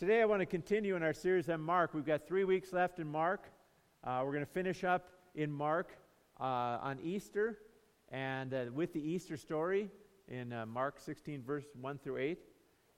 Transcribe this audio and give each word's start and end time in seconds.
Today, 0.00 0.22
I 0.22 0.24
want 0.24 0.40
to 0.40 0.46
continue 0.46 0.96
in 0.96 1.02
our 1.02 1.12
series 1.12 1.50
on 1.50 1.60
Mark. 1.60 1.92
We've 1.92 2.06
got 2.06 2.26
three 2.26 2.44
weeks 2.44 2.72
left 2.72 3.00
in 3.00 3.06
Mark. 3.06 3.50
Uh, 4.02 4.22
we're 4.24 4.32
going 4.32 4.46
to 4.46 4.50
finish 4.50 4.82
up 4.82 5.10
in 5.34 5.52
Mark 5.52 5.90
uh, 6.40 6.78
on 6.80 6.98
Easter 7.02 7.58
and 8.08 8.54
uh, 8.54 8.64
with 8.72 8.94
the 8.94 8.98
Easter 9.06 9.36
story 9.36 9.90
in 10.26 10.54
uh, 10.54 10.64
Mark 10.64 11.00
16, 11.00 11.42
verse 11.42 11.66
1 11.78 11.98
through 11.98 12.16
8. 12.16 12.38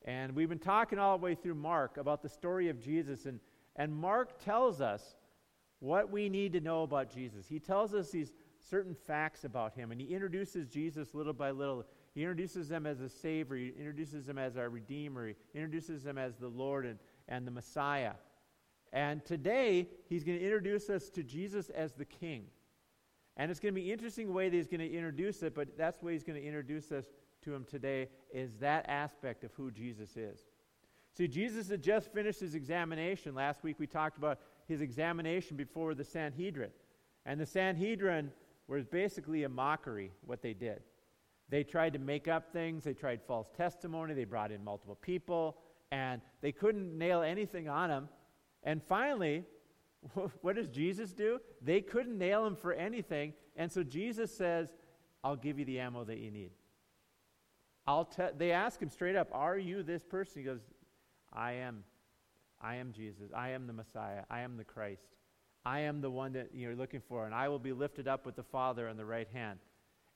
And 0.04 0.36
we've 0.36 0.48
been 0.48 0.60
talking 0.60 1.00
all 1.00 1.18
the 1.18 1.24
way 1.24 1.34
through 1.34 1.56
Mark 1.56 1.96
about 1.96 2.22
the 2.22 2.28
story 2.28 2.68
of 2.68 2.80
Jesus. 2.80 3.26
And, 3.26 3.40
and 3.74 3.92
Mark 3.92 4.38
tells 4.38 4.80
us 4.80 5.16
what 5.80 6.08
we 6.08 6.28
need 6.28 6.52
to 6.52 6.60
know 6.60 6.84
about 6.84 7.12
Jesus. 7.12 7.48
He 7.48 7.58
tells 7.58 7.94
us 7.94 8.12
these 8.12 8.32
certain 8.60 8.94
facts 8.94 9.42
about 9.42 9.74
him, 9.74 9.90
and 9.90 10.00
he 10.00 10.06
introduces 10.14 10.68
Jesus 10.68 11.14
little 11.14 11.32
by 11.32 11.50
little. 11.50 11.84
He 12.14 12.22
introduces 12.22 12.70
him 12.70 12.86
as 12.86 13.00
a 13.00 13.08
Savior, 13.08 13.56
he 13.56 13.68
introduces 13.68 14.28
him 14.28 14.38
as 14.38 14.56
our 14.56 14.68
Redeemer, 14.68 15.28
he 15.28 15.34
introduces 15.54 16.04
him 16.04 16.18
as 16.18 16.36
the 16.36 16.48
Lord 16.48 16.84
and, 16.84 16.98
and 17.28 17.46
the 17.46 17.50
Messiah. 17.50 18.12
And 18.92 19.24
today, 19.24 19.88
he's 20.08 20.22
going 20.22 20.38
to 20.38 20.44
introduce 20.44 20.90
us 20.90 21.08
to 21.10 21.22
Jesus 21.22 21.70
as 21.70 21.94
the 21.94 22.04
King. 22.04 22.44
And 23.38 23.50
it's 23.50 23.58
going 23.58 23.74
to 23.74 23.80
be 23.80 23.90
interesting 23.90 24.34
way 24.34 24.50
that 24.50 24.56
he's 24.56 24.68
going 24.68 24.80
to 24.80 24.92
introduce 24.92 25.42
it, 25.42 25.54
but 25.54 25.78
that's 25.78 26.00
the 26.00 26.06
way 26.06 26.12
he's 26.12 26.22
going 26.22 26.38
to 26.38 26.46
introduce 26.46 26.92
us 26.92 27.06
to 27.44 27.54
him 27.54 27.64
today, 27.64 28.08
is 28.32 28.50
that 28.60 28.84
aspect 28.88 29.42
of 29.44 29.52
who 29.54 29.70
Jesus 29.70 30.16
is. 30.16 30.40
See, 31.16 31.28
Jesus 31.28 31.70
had 31.70 31.82
just 31.82 32.12
finished 32.12 32.40
his 32.40 32.54
examination. 32.54 33.34
Last 33.34 33.62
week 33.62 33.76
we 33.78 33.86
talked 33.86 34.18
about 34.18 34.40
his 34.68 34.80
examination 34.80 35.56
before 35.56 35.94
the 35.94 36.04
Sanhedrin. 36.04 36.70
And 37.24 37.40
the 37.40 37.46
Sanhedrin 37.46 38.30
was 38.68 38.86
basically 38.86 39.44
a 39.44 39.48
mockery, 39.48 40.12
what 40.26 40.42
they 40.42 40.54
did. 40.54 40.82
They 41.52 41.64
tried 41.64 41.92
to 41.92 41.98
make 41.98 42.28
up 42.28 42.50
things, 42.50 42.84
they 42.84 42.94
tried 42.94 43.20
false 43.20 43.50
testimony, 43.54 44.14
they 44.14 44.24
brought 44.24 44.50
in 44.50 44.64
multiple 44.64 44.94
people, 44.94 45.58
and 45.90 46.22
they 46.40 46.50
couldn't 46.50 46.96
nail 46.96 47.20
anything 47.20 47.68
on 47.68 47.90
him. 47.90 48.08
And 48.62 48.82
finally, 48.82 49.44
what 50.40 50.56
does 50.56 50.68
Jesus 50.68 51.12
do? 51.12 51.40
They 51.60 51.82
couldn't 51.82 52.16
nail 52.16 52.46
him 52.46 52.56
for 52.56 52.72
anything, 52.72 53.34
and 53.54 53.70
so 53.70 53.82
Jesus 53.82 54.34
says, 54.34 54.72
I'll 55.22 55.36
give 55.36 55.58
you 55.58 55.66
the 55.66 55.78
ammo 55.78 56.04
that 56.04 56.20
you 56.20 56.30
need. 56.30 56.52
I'll 57.86 58.06
te- 58.06 58.32
they 58.38 58.52
ask 58.52 58.80
him 58.80 58.88
straight 58.88 59.14
up, 59.14 59.28
Are 59.32 59.58
you 59.58 59.82
this 59.82 60.02
person? 60.02 60.40
He 60.40 60.46
goes, 60.46 60.62
I 61.34 61.52
am. 61.52 61.84
I 62.62 62.76
am 62.76 62.92
Jesus. 62.92 63.30
I 63.36 63.50
am 63.50 63.66
the 63.66 63.74
Messiah. 63.74 64.22
I 64.30 64.40
am 64.40 64.56
the 64.56 64.64
Christ. 64.64 65.04
I 65.66 65.80
am 65.80 66.00
the 66.00 66.10
one 66.10 66.32
that 66.32 66.54
you're 66.54 66.74
looking 66.74 67.02
for, 67.06 67.26
and 67.26 67.34
I 67.34 67.50
will 67.50 67.58
be 67.58 67.74
lifted 67.74 68.08
up 68.08 68.24
with 68.24 68.36
the 68.36 68.42
Father 68.42 68.88
on 68.88 68.96
the 68.96 69.04
right 69.04 69.28
hand. 69.34 69.58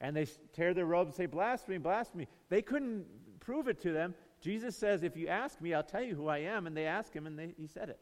And 0.01 0.15
they 0.15 0.27
tear 0.53 0.75
their 0.75 0.87
robes 0.87 1.09
and 1.09 1.15
say, 1.17 1.27
Blasphemy, 1.27 1.79
blasphemy. 1.79 2.29
They 2.49 2.63
couldn't 2.63 3.07
prove 3.41 3.69
it 3.69 3.81
to 3.83 3.93
them. 3.93 4.15
Jesus 4.41 4.77
says, 4.77 5.03
If 5.03 5.17
you 5.17 5.29
ask 5.29 5.61
me, 5.61 5.75
I'll 5.75 5.83
tell 5.83 6.03
you 6.03 6.15
who 6.15 6.29
I 6.29 6.39
am. 6.39 6.67
And 6.67 6.77
they 6.77 6.87
ask 6.87 7.13
him, 7.13 7.27
and 7.27 7.39
they, 7.39 7.55
he 7.57 7.67
said 7.67 7.89
it. 7.89 7.99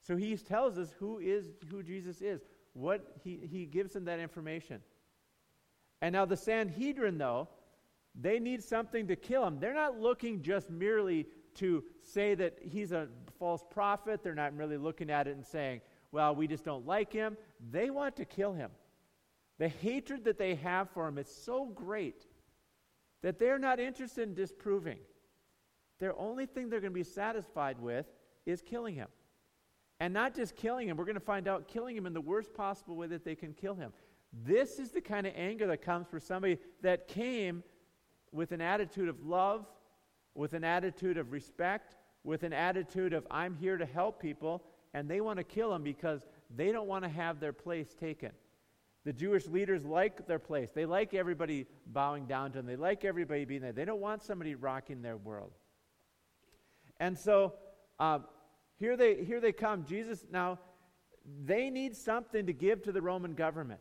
So 0.00 0.16
he 0.16 0.36
tells 0.36 0.78
us 0.78 0.94
who 0.98 1.18
is 1.18 1.46
who 1.70 1.82
Jesus 1.82 2.20
is. 2.20 2.40
What 2.72 3.16
he, 3.24 3.40
he 3.50 3.66
gives 3.66 3.92
them 3.92 4.04
that 4.04 4.20
information. 4.20 4.80
And 6.02 6.12
now 6.12 6.24
the 6.24 6.36
Sanhedrin, 6.36 7.18
though, 7.18 7.48
they 8.14 8.38
need 8.38 8.62
something 8.62 9.06
to 9.08 9.16
kill 9.16 9.46
him. 9.46 9.58
They're 9.58 9.74
not 9.74 9.98
looking 9.98 10.42
just 10.42 10.70
merely 10.70 11.26
to 11.56 11.84
say 12.02 12.34
that 12.34 12.58
he's 12.62 12.92
a 12.92 13.08
false 13.38 13.64
prophet. 13.70 14.22
They're 14.22 14.34
not 14.34 14.56
really 14.56 14.76
looking 14.76 15.10
at 15.10 15.26
it 15.26 15.36
and 15.36 15.44
saying, 15.44 15.80
well, 16.12 16.34
we 16.34 16.46
just 16.46 16.64
don't 16.64 16.86
like 16.86 17.12
him. 17.12 17.36
They 17.70 17.90
want 17.90 18.16
to 18.16 18.24
kill 18.24 18.52
him. 18.52 18.70
The 19.58 19.68
hatred 19.68 20.24
that 20.24 20.38
they 20.38 20.54
have 20.56 20.90
for 20.90 21.08
him 21.08 21.18
is 21.18 21.28
so 21.28 21.66
great 21.66 22.26
that 23.22 23.38
they're 23.38 23.58
not 23.58 23.80
interested 23.80 24.28
in 24.28 24.34
disproving. 24.34 24.98
Their 25.98 26.18
only 26.18 26.46
thing 26.46 26.68
they're 26.68 26.80
going 26.80 26.92
to 26.92 26.94
be 26.94 27.02
satisfied 27.02 27.80
with 27.80 28.06
is 28.44 28.60
killing 28.60 28.94
him. 28.94 29.08
And 29.98 30.12
not 30.12 30.34
just 30.34 30.56
killing 30.56 30.88
him, 30.88 30.96
we're 30.96 31.06
going 31.06 31.14
to 31.14 31.20
find 31.20 31.48
out 31.48 31.68
killing 31.68 31.96
him 31.96 32.04
in 32.04 32.12
the 32.12 32.20
worst 32.20 32.52
possible 32.52 32.96
way 32.96 33.06
that 33.06 33.24
they 33.24 33.34
can 33.34 33.54
kill 33.54 33.74
him. 33.74 33.92
This 34.44 34.78
is 34.78 34.90
the 34.90 35.00
kind 35.00 35.26
of 35.26 35.32
anger 35.34 35.66
that 35.68 35.80
comes 35.80 36.06
for 36.06 36.20
somebody 36.20 36.58
that 36.82 37.08
came 37.08 37.62
with 38.32 38.52
an 38.52 38.60
attitude 38.60 39.08
of 39.08 39.24
love, 39.24 39.64
with 40.34 40.52
an 40.52 40.64
attitude 40.64 41.16
of 41.16 41.32
respect, 41.32 41.96
with 42.24 42.42
an 42.42 42.52
attitude 42.52 43.14
of, 43.14 43.26
I'm 43.30 43.54
here 43.54 43.78
to 43.78 43.86
help 43.86 44.20
people, 44.20 44.64
and 44.92 45.08
they 45.08 45.22
want 45.22 45.38
to 45.38 45.44
kill 45.44 45.74
him 45.74 45.82
because 45.82 46.20
they 46.54 46.72
don't 46.72 46.88
want 46.88 47.04
to 47.04 47.08
have 47.08 47.40
their 47.40 47.54
place 47.54 47.94
taken. 47.94 48.32
The 49.06 49.12
Jewish 49.12 49.46
leaders 49.46 49.84
like 49.84 50.26
their 50.26 50.40
place. 50.40 50.70
They 50.74 50.84
like 50.84 51.14
everybody 51.14 51.66
bowing 51.86 52.26
down 52.26 52.50
to 52.50 52.58
them. 52.58 52.66
They 52.66 52.74
like 52.74 53.04
everybody 53.04 53.44
being 53.44 53.60
there. 53.60 53.70
They 53.70 53.84
don't 53.84 54.00
want 54.00 54.24
somebody 54.24 54.56
rocking 54.56 55.00
their 55.00 55.16
world. 55.16 55.52
And 56.98 57.16
so 57.16 57.54
uh, 58.00 58.18
here, 58.80 58.96
they, 58.96 59.22
here 59.22 59.40
they 59.40 59.52
come. 59.52 59.84
Jesus, 59.84 60.26
now, 60.32 60.58
they 61.44 61.70
need 61.70 61.94
something 61.94 62.46
to 62.46 62.52
give 62.52 62.82
to 62.82 62.90
the 62.90 63.00
Roman 63.00 63.34
government. 63.34 63.78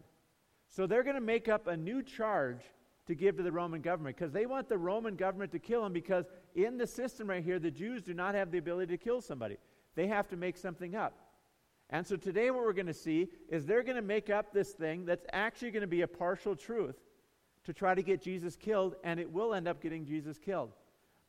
So 0.69 0.85
they're 0.85 1.03
going 1.03 1.15
to 1.15 1.21
make 1.21 1.49
up 1.49 1.65
a 1.65 1.75
new 1.75 2.03
charge 2.03 2.61
to 3.07 3.15
give 3.15 3.35
to 3.37 3.43
the 3.43 3.51
Roman 3.51 3.81
government 3.81 4.15
because 4.15 4.31
they 4.31 4.45
want 4.45 4.69
the 4.69 4.77
Roman 4.77 5.15
government 5.15 5.51
to 5.53 5.59
kill 5.59 5.83
him 5.83 5.91
because 5.91 6.25
in 6.53 6.77
the 6.77 6.85
system 6.85 7.31
right 7.31 7.43
here, 7.43 7.57
the 7.57 7.71
Jews 7.71 8.03
do 8.03 8.13
not 8.13 8.35
have 8.35 8.51
the 8.51 8.59
ability 8.59 8.95
to 8.95 9.03
kill 9.03 9.21
somebody. 9.21 9.57
They 9.95 10.05
have 10.05 10.27
to 10.27 10.37
make 10.37 10.55
something 10.55 10.95
up. 10.95 11.24
And 11.89 12.05
so 12.05 12.15
today, 12.15 12.49
what 12.51 12.63
we're 12.63 12.73
going 12.73 12.87
to 12.87 12.93
see 12.93 13.27
is 13.49 13.65
they're 13.65 13.83
going 13.83 13.95
to 13.95 14.01
make 14.01 14.29
up 14.29 14.51
this 14.51 14.71
thing 14.71 15.05
that's 15.05 15.25
actually 15.31 15.71
going 15.71 15.81
to 15.81 15.87
be 15.87 16.01
a 16.01 16.07
partial 16.07 16.55
truth 16.55 16.97
to 17.63 17.73
try 17.73 17.93
to 17.95 18.01
get 18.01 18.21
Jesus 18.21 18.55
killed, 18.55 18.95
and 19.03 19.19
it 19.19 19.31
will 19.31 19.53
end 19.53 19.67
up 19.67 19.81
getting 19.81 20.05
Jesus 20.05 20.37
killed. 20.37 20.71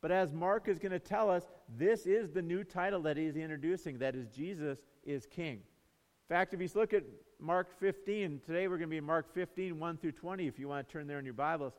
But 0.00 0.11
as 0.12 0.33
Mark 0.33 0.69
is 0.69 0.78
going 0.78 0.93
to 0.93 0.99
tell 0.99 1.31
us, 1.31 1.44
this 1.77 2.06
is 2.06 2.31
the 2.31 2.43
new 2.43 2.65
title 2.65 3.03
that 3.03 3.17
he's 3.17 3.37
introducing 3.37 3.99
that 3.99 4.15
is, 4.15 4.28
Jesus 4.28 4.78
is 5.05 5.27
King. 5.27 5.55
In 5.55 6.28
fact, 6.28 6.55
if 6.55 6.61
you 6.61 6.69
look 6.75 6.93
at 6.93 7.05
Mark 7.41 7.78
15. 7.78 8.41
Today 8.47 8.67
we're 8.67 8.78
going 8.78 8.88
to 8.88 8.93
be 8.93 8.97
in 8.97 9.05
Mark 9.05 9.33
15, 9.34 9.78
1 9.78 9.97
through 9.99 10.12
20, 10.12 10.47
if 10.47 10.59
you 10.59 10.69
want 10.69 10.87
to 10.87 10.93
turn 10.93 11.06
there 11.06 11.19
in 11.19 11.25
your 11.25 11.34
Bibles. 11.34 11.75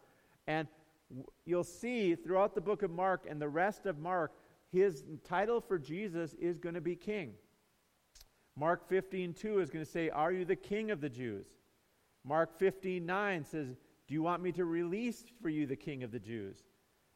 And 0.45 0.67
you'll 1.45 1.63
see 1.63 2.15
throughout 2.15 2.53
the 2.53 2.61
book 2.61 2.83
of 2.83 2.91
Mark 2.91 3.25
and 3.27 3.41
the 3.41 3.49
rest 3.49 3.85
of 3.85 3.97
Mark, 3.97 4.33
his 4.71 5.03
title 5.23 5.59
for 5.59 5.79
Jesus 5.79 6.35
is 6.35 6.59
going 6.59 6.75
to 6.75 6.81
be 6.81 6.95
King. 6.95 7.33
Mark 8.57 8.89
15, 8.89 9.33
2 9.33 9.59
is 9.59 9.69
going 9.69 9.85
to 9.85 9.89
say, 9.89 10.09
Are 10.09 10.31
you 10.31 10.43
the 10.43 10.55
King 10.55 10.89
of 10.89 10.99
the 10.99 11.09
Jews? 11.09 11.45
Mark 12.25 12.57
15, 12.57 13.05
9 13.05 13.45
says, 13.45 13.67
Do 14.07 14.13
you 14.13 14.23
want 14.23 14.41
me 14.41 14.51
to 14.53 14.65
release 14.65 15.23
for 15.41 15.49
you 15.49 15.67
the 15.67 15.75
King 15.75 16.03
of 16.03 16.11
the 16.11 16.19
Jews? 16.19 16.63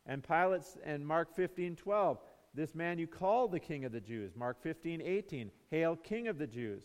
And 0.05 0.23
Pilate 0.23 0.65
and 0.85 1.05
Mark 1.05 1.35
15, 1.35 1.75
12, 1.75 2.19
This 2.53 2.75
man 2.75 2.99
you 2.99 3.07
call 3.07 3.47
the 3.47 3.59
King 3.59 3.85
of 3.85 3.91
the 3.91 3.99
Jews. 3.99 4.35
Mark 4.35 4.61
15, 4.61 5.01
18, 5.01 5.51
Hail, 5.71 5.95
King 5.95 6.27
of 6.27 6.37
the 6.37 6.47
Jews. 6.47 6.83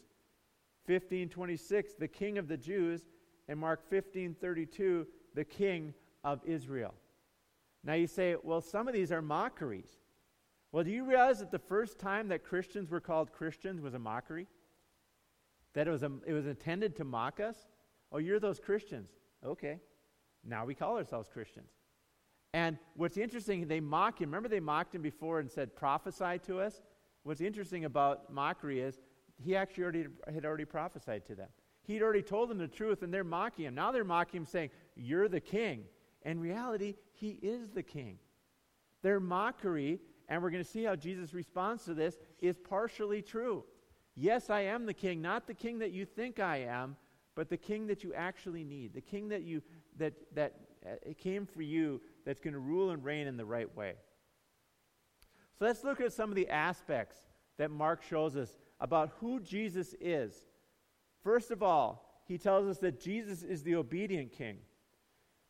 1526, 0.87 1.95
the 1.95 2.09
king 2.09 2.39
of 2.39 2.47
the 2.47 2.57
Jews, 2.57 3.03
and 3.49 3.59
Mark 3.59 3.81
1532, 3.91 5.07
the 5.35 5.45
king 5.45 5.93
of 6.23 6.41
Israel. 6.45 6.95
Now 7.83 7.95
you 7.95 8.07
say, 8.07 8.37
well, 8.43 8.61
some 8.61 8.89
of 8.89 8.95
these 8.95 9.13
are 9.13 9.23
mockeries. 9.23 9.99
Well, 10.77 10.85
do 10.85 10.91
you 10.91 11.05
realize 11.05 11.39
that 11.39 11.51
the 11.51 11.59
first 11.59 11.99
time 11.99 12.29
that 12.29 12.45
Christians 12.45 12.91
were 12.91 13.01
called 13.01 13.33
Christians 13.33 13.81
was 13.81 13.95
a 13.95 13.99
mockery? 13.99 14.47
That 15.73 15.89
it 15.89 15.91
was, 15.91 16.03
a, 16.03 16.13
it 16.27 16.35
was 16.35 16.47
intended 16.47 16.95
to 16.97 17.05
mock 17.05 17.41
us? 17.41 17.57
Oh, 18.13 18.19
you're 18.19 18.39
those 18.39 18.61
Christians. 18.61 19.09
Okay. 19.43 19.81
Now 20.45 20.67
we 20.67 20.75
call 20.75 20.99
ourselves 20.99 21.31
Christians. 21.33 21.71
And 22.53 22.77
what's 22.95 23.17
interesting, 23.17 23.67
they 23.67 23.81
mock 23.81 24.21
him. 24.21 24.29
Remember, 24.29 24.51
they 24.51 24.61
mocked 24.61 24.95
him 24.95 25.01
before 25.01 25.41
and 25.41 25.51
said, 25.51 25.75
prophesy 25.75 26.41
to 26.45 26.61
us? 26.61 26.83
What's 27.23 27.41
interesting 27.41 27.87
about 27.87 28.31
mockery 28.31 28.83
is 28.83 29.01
he 29.43 29.57
actually 29.57 29.85
already, 29.85 30.05
had 30.31 30.45
already 30.45 30.67
prophesied 30.67 31.25
to 31.25 31.35
them. 31.35 31.49
He'd 31.85 32.03
already 32.03 32.21
told 32.21 32.51
them 32.51 32.59
the 32.59 32.69
truth, 32.69 33.03
and 33.03 33.15
they're 33.15 33.25
mocking 33.25 33.65
him. 33.65 33.75
Now 33.75 33.93
they're 33.93 34.05
mocking 34.05 34.41
him, 34.41 34.45
saying, 34.45 34.69
You're 34.95 35.31
the 35.31 35.41
king. 35.41 35.85
In 36.27 36.39
reality, 36.39 36.97
he 37.13 37.39
is 37.41 37.71
the 37.71 37.83
king. 37.83 38.19
Their 39.01 39.21
mockery, 39.21 40.01
and 40.29 40.43
we're 40.43 40.51
going 40.51 40.65
to 40.65 40.69
see 40.69 40.85
how 40.85 40.97
Jesus 40.97 41.33
responds 41.33 41.85
to 41.85 41.95
this, 41.95 42.19
is 42.41 42.59
partially 42.59 43.23
true. 43.23 43.65
Yes, 44.15 44.51
I 44.51 44.63
am 44.63 44.87
the 44.87 44.95
king, 44.95 45.21
not 45.21 45.47
the 45.47 45.55
king 45.55 45.79
that 45.81 45.93
you 45.93 46.05
think 46.05 46.41
I 46.41 46.59
am, 46.63 46.97
but 47.35 47.51
the 47.51 47.57
king 47.57 47.87
that 47.89 48.03
you 48.03 48.15
actually 48.15 48.65
need, 48.65 48.95
the 48.95 49.01
king 49.01 49.29
that 49.29 49.43
you 49.43 49.63
that 49.99 50.15
that 50.35 50.55
uh, 50.85 51.13
came 51.19 51.47
for 51.47 51.63
you 51.63 52.01
that's 52.25 52.41
going 52.41 52.55
to 52.55 52.61
rule 52.61 52.91
and 52.91 53.05
reign 53.05 53.27
in 53.27 53.37
the 53.37 53.45
right 53.45 53.75
way. 53.77 53.95
So 55.59 55.67
let's 55.67 55.85
look 55.85 56.01
at 56.01 56.13
some 56.13 56.31
of 56.31 56.37
the 56.37 56.49
aspects 56.49 57.19
that 57.59 57.71
Mark 57.71 58.03
shows 58.03 58.37
us 58.37 58.59
about 58.81 59.13
who 59.21 59.41
Jesus 59.41 59.95
is. 60.01 60.45
First 61.23 61.51
of 61.51 61.63
all, 61.63 62.23
he 62.27 62.39
tells 62.39 62.67
us 62.67 62.79
that 62.79 63.01
Jesus 63.01 63.43
is 63.43 63.63
the 63.63 63.77
obedient 63.77 64.33
king. 64.33 64.59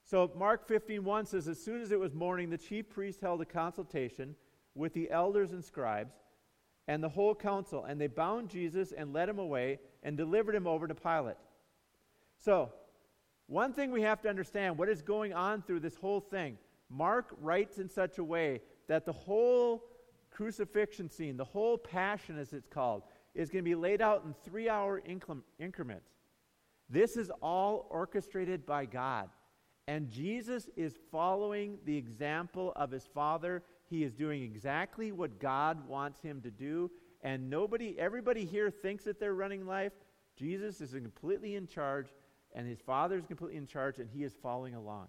So 0.02 0.31
Mark 0.37 0.67
15:1 0.69 1.26
says 1.26 1.49
as 1.49 1.62
soon 1.62 1.81
as 1.81 1.93
it 1.93 2.00
was 2.00 2.14
morning 2.14 2.50
the 2.50 2.58
chief 2.58 2.88
priest 2.88 3.20
held 3.20 3.40
a 3.40 3.44
consultation 3.44 4.37
with 4.76 4.93
the 4.93 5.11
elders 5.11 5.52
and 5.52 5.64
scribes 5.64 6.14
and 6.87 7.02
the 7.02 7.08
whole 7.08 7.34
council 7.34 7.84
and 7.84 8.00
they 8.00 8.06
bound 8.06 8.49
Jesus 8.49 8.93
and 8.93 9.12
led 9.12 9.28
him 9.28 9.38
away 9.38 9.81
and 10.02 10.17
delivered 10.17 10.55
him 10.55 10.67
over 10.67 10.87
to 10.87 10.94
Pilate. 10.94 11.37
So, 12.38 12.73
one 13.49 13.73
thing 13.73 13.90
we 13.90 14.02
have 14.02 14.20
to 14.23 14.28
understand 14.28 14.76
what 14.76 14.88
is 14.88 15.02
going 15.02 15.32
on 15.32 15.62
through 15.62 15.81
this 15.81 15.96
whole 15.96 16.20
thing. 16.20 16.58
Mark 16.90 17.34
writes 17.40 17.78
in 17.78 17.88
such 17.88 18.19
a 18.19 18.25
way 18.25 18.61
that 18.88 19.06
the 19.06 19.12
whole 19.12 19.84
crucifixion 20.31 21.08
scene, 21.08 21.37
the 21.37 21.44
whole 21.44 21.79
passion, 21.79 22.38
as 22.38 22.52
it's 22.52 22.69
called, 22.69 23.02
is 23.34 23.50
going 23.50 23.64
to 23.64 23.69
be 23.69 23.75
laid 23.75 24.02
out 24.02 24.25
in 24.25 24.34
three 24.44 24.69
hour 24.69 25.02
increments. 25.58 26.11
This 26.88 27.17
is 27.17 27.31
all 27.43 27.87
orchestrated 27.90 28.67
by 28.67 28.84
God. 28.84 29.29
And 29.88 30.10
Jesus 30.10 30.68
is 30.76 30.96
following 31.12 31.78
the 31.84 31.96
example 31.96 32.72
of 32.74 32.90
his 32.90 33.06
Father. 33.06 33.62
He 33.88 34.02
is 34.02 34.12
doing 34.12 34.42
exactly 34.42 35.12
what 35.12 35.38
God 35.38 35.86
wants 35.86 36.20
him 36.20 36.40
to 36.42 36.50
do. 36.50 36.90
And 37.22 37.48
nobody, 37.48 37.96
everybody 37.98 38.44
here 38.44 38.70
thinks 38.70 39.04
that 39.04 39.20
they're 39.20 39.34
running 39.34 39.66
life. 39.66 39.92
Jesus 40.36 40.80
is 40.80 40.92
completely 40.92 41.54
in 41.54 41.66
charge, 41.66 42.08
and 42.54 42.66
his 42.66 42.80
Father 42.80 43.16
is 43.16 43.26
completely 43.26 43.56
in 43.56 43.66
charge, 43.66 43.98
and 43.98 44.10
he 44.10 44.22
is 44.22 44.34
following 44.42 44.74
along. 44.74 45.08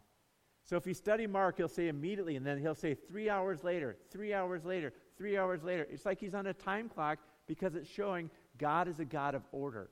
So 0.64 0.76
if 0.76 0.86
you 0.86 0.94
study 0.94 1.28
Mark, 1.28 1.58
he'll 1.58 1.68
say 1.68 1.88
immediately, 1.88 2.36
and 2.36 2.46
then 2.46 2.60
he'll 2.60 2.76
say 2.76 2.94
three 2.94 3.30
hours 3.30 3.64
later, 3.64 3.98
three 4.12 4.34
hours 4.34 4.64
later, 4.64 4.94
three 5.18 5.38
hours 5.38 5.64
later. 5.64 5.88
It's 5.90 6.06
like 6.06 6.20
he's 6.20 6.34
on 6.34 6.48
a 6.48 6.54
time 6.54 6.90
clock 6.90 7.20
because 7.48 7.76
it's 7.76 7.90
showing 7.90 8.30
God 8.58 8.88
is 8.88 9.00
a 9.00 9.06
God 9.06 9.34
of 9.34 9.44
order. 9.52 9.90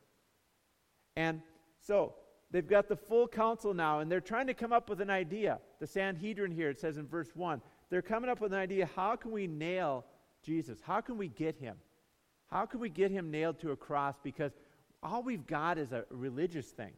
And 1.16 1.42
so 1.80 2.16
they've 2.56 2.68
got 2.68 2.88
the 2.88 2.96
full 2.96 3.28
council 3.28 3.74
now, 3.74 4.00
and 4.00 4.10
they're 4.10 4.22
trying 4.22 4.48
to 4.48 4.54
come 4.54 4.72
up 4.72 4.90
with 4.90 5.02
an 5.02 5.10
idea. 5.10 5.60
The 5.82 5.88
Sanhedrin 5.88 6.52
here, 6.52 6.70
it 6.70 6.80
says 6.80 6.98
in 6.98 7.06
verse 7.06 7.32
1, 7.36 7.62
they're 7.90 8.02
coming 8.02 8.30
up 8.30 8.40
with 8.40 8.54
an 8.54 8.60
idea 8.60 8.90
how 8.96 9.18
can 9.18 9.32
we 9.32 9.46
nail 9.46 10.06
Jesus? 10.42 10.80
How 10.82 11.02
can 11.02 11.18
we 11.18 11.28
get 11.28 11.58
him? 11.58 11.76
How 12.50 12.66
can 12.66 12.80
we 12.80 12.88
get 12.88 13.12
him 13.12 13.30
nailed 13.30 13.60
to 13.60 13.72
a 13.72 13.76
cross? 13.76 14.16
Because 14.24 14.54
all 15.04 15.22
we've 15.22 15.46
got 15.46 15.78
is 15.78 15.92
a 15.92 16.06
religious 16.10 16.68
thing. 16.68 16.94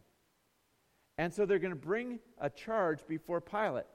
And 1.18 1.34
so 1.34 1.46
they're 1.46 1.58
going 1.58 1.74
to 1.74 1.76
bring 1.76 2.20
a 2.40 2.50
charge 2.52 3.00
before 3.08 3.42
Pilate. 3.42 3.86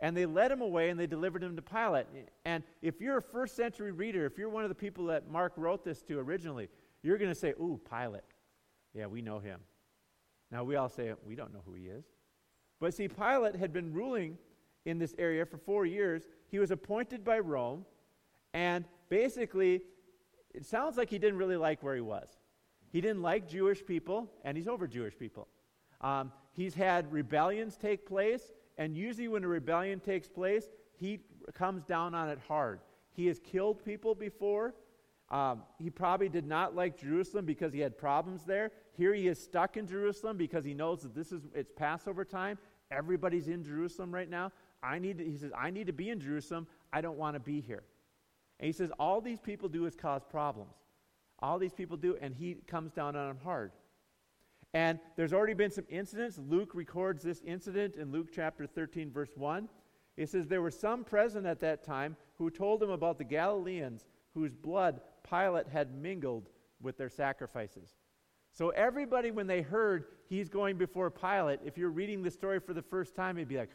And 0.00 0.16
they 0.16 0.24
led 0.24 0.50
him 0.50 0.62
away 0.62 0.88
and 0.88 0.98
they 0.98 1.06
delivered 1.06 1.44
him 1.44 1.56
to 1.56 1.62
Pilate. 1.62 2.06
And 2.44 2.64
if 2.80 3.00
you're 3.00 3.18
a 3.18 3.22
first 3.22 3.54
century 3.54 3.92
reader, 3.92 4.24
if 4.24 4.38
you're 4.38 4.48
one 4.48 4.64
of 4.64 4.68
the 4.68 4.74
people 4.74 5.04
that 5.06 5.30
Mark 5.30 5.52
wrote 5.56 5.84
this 5.84 6.00
to 6.02 6.18
originally, 6.18 6.68
you're 7.02 7.18
going 7.18 7.30
to 7.30 7.38
say, 7.38 7.50
Ooh, 7.60 7.78
Pilate. 7.88 8.22
Yeah, 8.94 9.06
we 9.06 9.20
know 9.20 9.38
him. 9.38 9.60
Now 10.52 10.62
we 10.62 10.76
all 10.76 10.90
say, 10.90 11.12
We 11.26 11.34
don't 11.34 11.52
know 11.52 11.62
who 11.66 11.74
he 11.74 11.86
is. 11.86 12.04
But 12.78 12.94
see, 12.94 13.08
Pilate 13.08 13.56
had 13.56 13.72
been 13.72 13.92
ruling 13.92 14.36
in 14.84 14.98
this 14.98 15.14
area 15.18 15.46
for 15.46 15.56
four 15.56 15.86
years. 15.86 16.28
He 16.48 16.58
was 16.58 16.70
appointed 16.70 17.24
by 17.24 17.38
Rome. 17.38 17.86
And 18.52 18.84
basically, 19.08 19.82
it 20.54 20.66
sounds 20.66 20.96
like 20.96 21.08
he 21.08 21.18
didn't 21.18 21.38
really 21.38 21.56
like 21.56 21.82
where 21.82 21.94
he 21.94 22.00
was. 22.00 22.28
He 22.90 23.00
didn't 23.00 23.22
like 23.22 23.48
Jewish 23.48 23.84
people, 23.84 24.30
and 24.44 24.56
he's 24.56 24.68
over 24.68 24.86
Jewish 24.86 25.18
people. 25.18 25.48
Um, 26.02 26.30
he's 26.52 26.74
had 26.74 27.10
rebellions 27.10 27.76
take 27.76 28.06
place, 28.06 28.52
and 28.76 28.94
usually 28.94 29.28
when 29.28 29.44
a 29.44 29.48
rebellion 29.48 30.00
takes 30.00 30.28
place, 30.28 30.68
he 30.98 31.20
comes 31.54 31.84
down 31.84 32.14
on 32.14 32.28
it 32.28 32.38
hard. 32.46 32.80
He 33.12 33.26
has 33.28 33.38
killed 33.38 33.82
people 33.82 34.14
before. 34.14 34.74
Um, 35.30 35.62
he 35.78 35.88
probably 35.88 36.28
did 36.28 36.46
not 36.46 36.76
like 36.76 36.98
Jerusalem 36.98 37.46
because 37.46 37.72
he 37.72 37.80
had 37.80 37.96
problems 37.96 38.44
there. 38.44 38.72
Here 38.96 39.14
he 39.14 39.28
is 39.28 39.42
stuck 39.42 39.76
in 39.76 39.86
Jerusalem 39.86 40.36
because 40.36 40.64
he 40.64 40.74
knows 40.74 41.02
that 41.02 41.14
this 41.14 41.32
is 41.32 41.42
it's 41.54 41.72
Passover 41.74 42.24
time. 42.24 42.58
Everybody's 42.90 43.48
in 43.48 43.64
Jerusalem 43.64 44.14
right 44.14 44.28
now. 44.28 44.52
I 44.82 44.98
need 44.98 45.18
to, 45.18 45.24
he 45.24 45.36
says, 45.36 45.52
I 45.56 45.70
need 45.70 45.86
to 45.86 45.92
be 45.92 46.10
in 46.10 46.20
Jerusalem. 46.20 46.66
I 46.92 47.00
don't 47.00 47.16
want 47.16 47.34
to 47.34 47.40
be 47.40 47.60
here. 47.60 47.84
And 48.60 48.66
he 48.66 48.72
says, 48.72 48.90
all 48.98 49.20
these 49.20 49.40
people 49.40 49.68
do 49.68 49.86
is 49.86 49.94
cause 49.94 50.22
problems. 50.28 50.74
All 51.38 51.58
these 51.58 51.72
people 51.72 51.96
do, 51.96 52.16
and 52.20 52.34
he 52.34 52.56
comes 52.66 52.92
down 52.92 53.16
on 53.16 53.28
them 53.28 53.38
hard. 53.42 53.72
And 54.74 54.98
there's 55.16 55.32
already 55.32 55.54
been 55.54 55.70
some 55.70 55.86
incidents. 55.88 56.38
Luke 56.38 56.74
records 56.74 57.22
this 57.22 57.42
incident 57.44 57.96
in 57.96 58.12
Luke 58.12 58.28
chapter 58.32 58.66
13, 58.66 59.10
verse 59.10 59.32
1. 59.36 59.68
It 60.16 60.28
says, 60.28 60.46
There 60.46 60.62
were 60.62 60.70
some 60.70 61.04
present 61.04 61.46
at 61.46 61.60
that 61.60 61.84
time 61.84 62.16
who 62.38 62.50
told 62.50 62.82
him 62.82 62.90
about 62.90 63.18
the 63.18 63.24
Galileans 63.24 64.06
whose 64.34 64.54
blood 64.54 65.00
Pilate 65.28 65.68
had 65.68 65.94
mingled 65.94 66.48
with 66.80 66.96
their 66.96 67.10
sacrifices. 67.10 67.96
So, 68.52 68.68
everybody, 68.70 69.30
when 69.30 69.46
they 69.46 69.62
heard 69.62 70.04
he's 70.28 70.48
going 70.48 70.76
before 70.76 71.10
Pilate, 71.10 71.60
if 71.64 71.78
you're 71.78 71.90
reading 71.90 72.22
the 72.22 72.30
story 72.30 72.60
for 72.60 72.74
the 72.74 72.82
first 72.82 73.14
time, 73.14 73.38
it'd 73.38 73.48
be 73.48 73.56
like, 73.56 73.70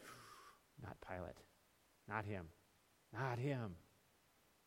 Not 0.84 0.98
Pilate. 1.08 1.36
Not 2.08 2.26
him. 2.26 2.46
Not 3.12 3.40
him. 3.40 3.76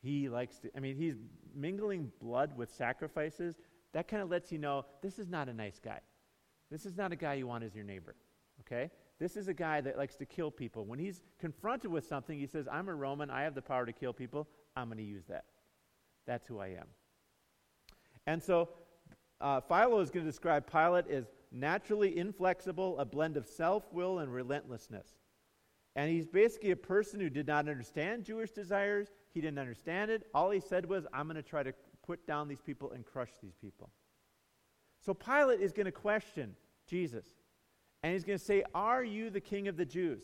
He 0.03 0.29
likes 0.29 0.59
to, 0.61 0.71
I 0.77 0.81
mean, 0.81 0.97
he's 0.97 1.17
mingling 1.55 2.11
blood 2.21 2.57
with 2.57 2.73
sacrifices. 2.73 3.57
That 3.93 4.09
kind 4.09 4.23
of 4.23 4.31
lets 4.31 4.51
you 4.51 4.59
know 4.59 4.85
this 5.03 5.19
is 5.19 5.29
not 5.29 5.49
a 5.49 5.53
nice 5.53 5.79
guy. 5.79 6.01
This 6.71 6.87
is 6.87 6.97
not 6.97 7.13
a 7.13 7.17
guy 7.17 7.35
you 7.35 7.47
want 7.47 7.65
as 7.65 7.75
your 7.75 7.85
neighbor, 7.85 8.15
okay? 8.61 8.91
This 9.19 9.37
is 9.37 9.49
a 9.49 9.55
guy 9.55 9.81
that 9.81 9.99
likes 9.99 10.17
to 10.17 10.25
kill 10.25 10.51
people. 10.51 10.85
When 10.85 10.99
he's 10.99 11.23
confronted 11.39 11.91
with 11.91 12.07
something, 12.07 12.39
he 12.39 12.47
says, 12.47 12.67
I'm 12.71 12.89
a 12.89 12.95
Roman, 12.95 13.29
I 13.29 13.43
have 13.43 13.55
the 13.55 13.63
power 13.63 13.85
to 13.85 13.93
kill 13.93 14.13
people, 14.13 14.49
I'm 14.77 14.87
going 14.89 14.99
to 14.99 15.05
use 15.05 15.25
that. 15.29 15.45
That's 16.27 16.47
who 16.47 16.61
I 16.61 16.69
am. 16.69 16.87
And 18.27 18.43
so 18.43 18.69
uh, 19.41 19.61
Philo 19.61 20.01
is 20.01 20.11
going 20.11 20.25
to 20.25 20.31
describe 20.31 20.71
Pilate 20.71 21.09
as 21.09 21.25
naturally 21.51 22.17
inflexible, 22.17 22.99
a 22.99 23.05
blend 23.05 23.37
of 23.37 23.47
self 23.47 23.93
will 23.93 24.19
and 24.19 24.33
relentlessness. 24.33 25.09
And 25.97 26.11
he's 26.11 26.27
basically 26.27 26.71
a 26.71 26.77
person 26.77 27.19
who 27.21 27.31
did 27.31 27.47
not 27.47 27.69
understand 27.69 28.25
Jewish 28.25 28.51
desires. 28.51 29.09
He 29.35 29.41
didn't 29.41 29.59
understand 29.59 30.11
it. 30.11 30.27
All 30.35 30.51
he 30.51 30.61
said 30.61 30.87
was, 30.87 31.07
I'm 31.13 31.27
going 31.27 31.37
to 31.37 31.43
try 31.43 31.63
to 31.63 31.73
put 32.07 32.27
down 32.27 32.49
these 32.49 32.61
people 32.61 32.93
and 32.93 33.05
crush 33.05 33.31
these 33.43 33.57
people. 33.61 33.91
So 35.05 35.15
Pilate 35.15 35.61
is 35.61 35.73
going 35.73 35.87
to 35.87 35.93
question 35.93 36.55
Jesus. 36.87 37.27
And 38.03 38.13
he's 38.13 38.25
going 38.25 38.39
to 38.39 38.45
say, 38.45 38.63
Are 38.75 39.03
you 39.03 39.31
the 39.31 39.41
king 39.41 39.69
of 39.69 39.77
the 39.77 39.85
Jews? 39.85 40.23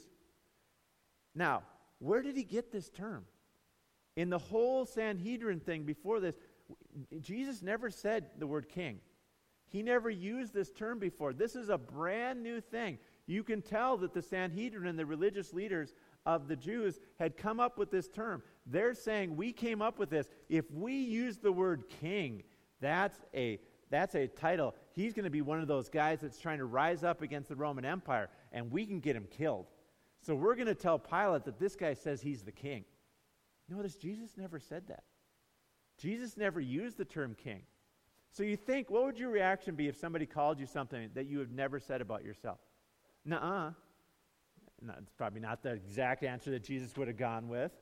Now, 1.34 1.62
where 1.98 2.22
did 2.22 2.36
he 2.36 2.44
get 2.44 2.72
this 2.72 2.88
term? 2.88 3.24
In 4.16 4.30
the 4.30 4.38
whole 4.38 4.86
Sanhedrin 4.86 5.60
thing 5.60 5.84
before 5.84 6.20
this, 6.20 6.36
Jesus 7.20 7.62
never 7.62 7.90
said 7.90 8.26
the 8.38 8.46
word 8.46 8.68
king. 8.68 9.00
He 9.68 9.82
never 9.82 10.08
used 10.08 10.54
this 10.54 10.70
term 10.70 10.98
before. 10.98 11.32
This 11.32 11.56
is 11.56 11.68
a 11.68 11.78
brand 11.78 12.42
new 12.42 12.60
thing. 12.60 12.98
You 13.26 13.42
can 13.42 13.62
tell 13.62 13.96
that 13.98 14.14
the 14.14 14.22
Sanhedrin 14.22 14.86
and 14.86 14.98
the 14.98 15.06
religious 15.06 15.52
leaders 15.52 15.92
of 16.24 16.48
the 16.48 16.56
Jews 16.56 17.00
had 17.18 17.36
come 17.36 17.58
up 17.60 17.76
with 17.76 17.90
this 17.90 18.08
term. 18.08 18.42
They're 18.66 18.94
saying, 18.94 19.36
We 19.36 19.52
came 19.52 19.82
up 19.82 19.98
with 19.98 20.10
this. 20.10 20.28
If 20.48 20.70
we 20.70 20.94
use 20.94 21.38
the 21.38 21.52
word 21.52 21.84
king, 22.00 22.42
that's 22.80 23.18
a 23.34 23.58
that's 23.90 24.14
a 24.14 24.26
title. 24.26 24.74
He's 24.92 25.14
going 25.14 25.24
to 25.24 25.30
be 25.30 25.42
one 25.42 25.60
of 25.60 25.68
those 25.68 25.88
guys 25.88 26.20
that's 26.20 26.38
trying 26.38 26.58
to 26.58 26.64
rise 26.64 27.04
up 27.04 27.22
against 27.22 27.48
the 27.48 27.56
Roman 27.56 27.84
Empire, 27.84 28.28
and 28.52 28.70
we 28.70 28.84
can 28.84 28.98
get 28.98 29.14
him 29.14 29.26
killed. 29.30 29.66
So 30.22 30.34
we're 30.34 30.56
going 30.56 30.66
to 30.66 30.74
tell 30.74 30.98
Pilate 30.98 31.44
that 31.44 31.60
this 31.60 31.76
guy 31.76 31.94
says 31.94 32.20
he's 32.20 32.42
the 32.42 32.52
king. 32.52 32.84
Notice 33.68 33.94
Jesus 33.94 34.36
never 34.36 34.58
said 34.58 34.88
that. 34.88 35.04
Jesus 35.98 36.36
never 36.36 36.60
used 36.60 36.98
the 36.98 37.04
term 37.04 37.34
king. 37.42 37.62
So 38.30 38.42
you 38.42 38.56
think, 38.56 38.90
what 38.90 39.04
would 39.04 39.18
your 39.18 39.30
reaction 39.30 39.74
be 39.74 39.88
if 39.88 39.96
somebody 39.96 40.26
called 40.26 40.60
you 40.60 40.66
something 40.66 41.10
that 41.14 41.26
you 41.26 41.38
have 41.38 41.50
never 41.50 41.80
said 41.80 42.00
about 42.00 42.24
yourself? 42.24 42.58
Nuh-uh. 43.24 43.70
No, 44.82 44.94
it's 44.98 45.12
probably 45.16 45.40
not 45.40 45.62
the 45.62 45.72
exact 45.72 46.22
answer 46.22 46.50
that 46.50 46.62
Jesus 46.62 46.94
would 46.96 47.08
have 47.08 47.16
gone 47.16 47.48
with. 47.48 47.72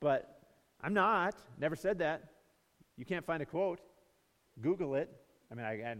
But 0.00 0.38
I'm 0.82 0.92
not. 0.92 1.34
Never 1.58 1.76
said 1.76 1.98
that. 2.00 2.24
You 2.98 3.06
can't 3.06 3.24
find 3.24 3.42
a 3.42 3.46
quote. 3.46 3.80
Google 4.60 4.96
it. 4.96 5.10
I 5.50 5.54
mean, 5.54 5.64
I, 5.64 5.72
I 5.72 5.96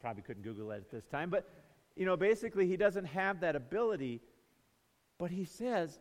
probably 0.00 0.22
couldn't 0.22 0.42
Google 0.42 0.70
it 0.72 0.76
at 0.76 0.90
this 0.90 1.06
time, 1.06 1.30
but 1.30 1.48
you 1.96 2.04
know, 2.04 2.16
basically, 2.16 2.66
he 2.66 2.76
doesn't 2.76 3.06
have 3.06 3.40
that 3.40 3.56
ability. 3.56 4.20
But 5.18 5.30
he 5.30 5.46
says, 5.46 5.98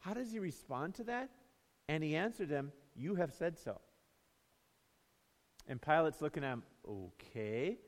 how 0.00 0.12
does 0.12 0.32
he 0.32 0.38
respond 0.38 0.94
to 0.96 1.04
that? 1.04 1.30
And 1.88 2.02
he 2.02 2.16
answered 2.16 2.50
him, 2.50 2.72
You 2.96 3.14
have 3.14 3.32
said 3.32 3.58
so. 3.58 3.80
And 5.68 5.80
Pilate's 5.80 6.20
looking 6.20 6.44
at 6.44 6.52
him, 6.52 6.62
Okay. 6.88 7.78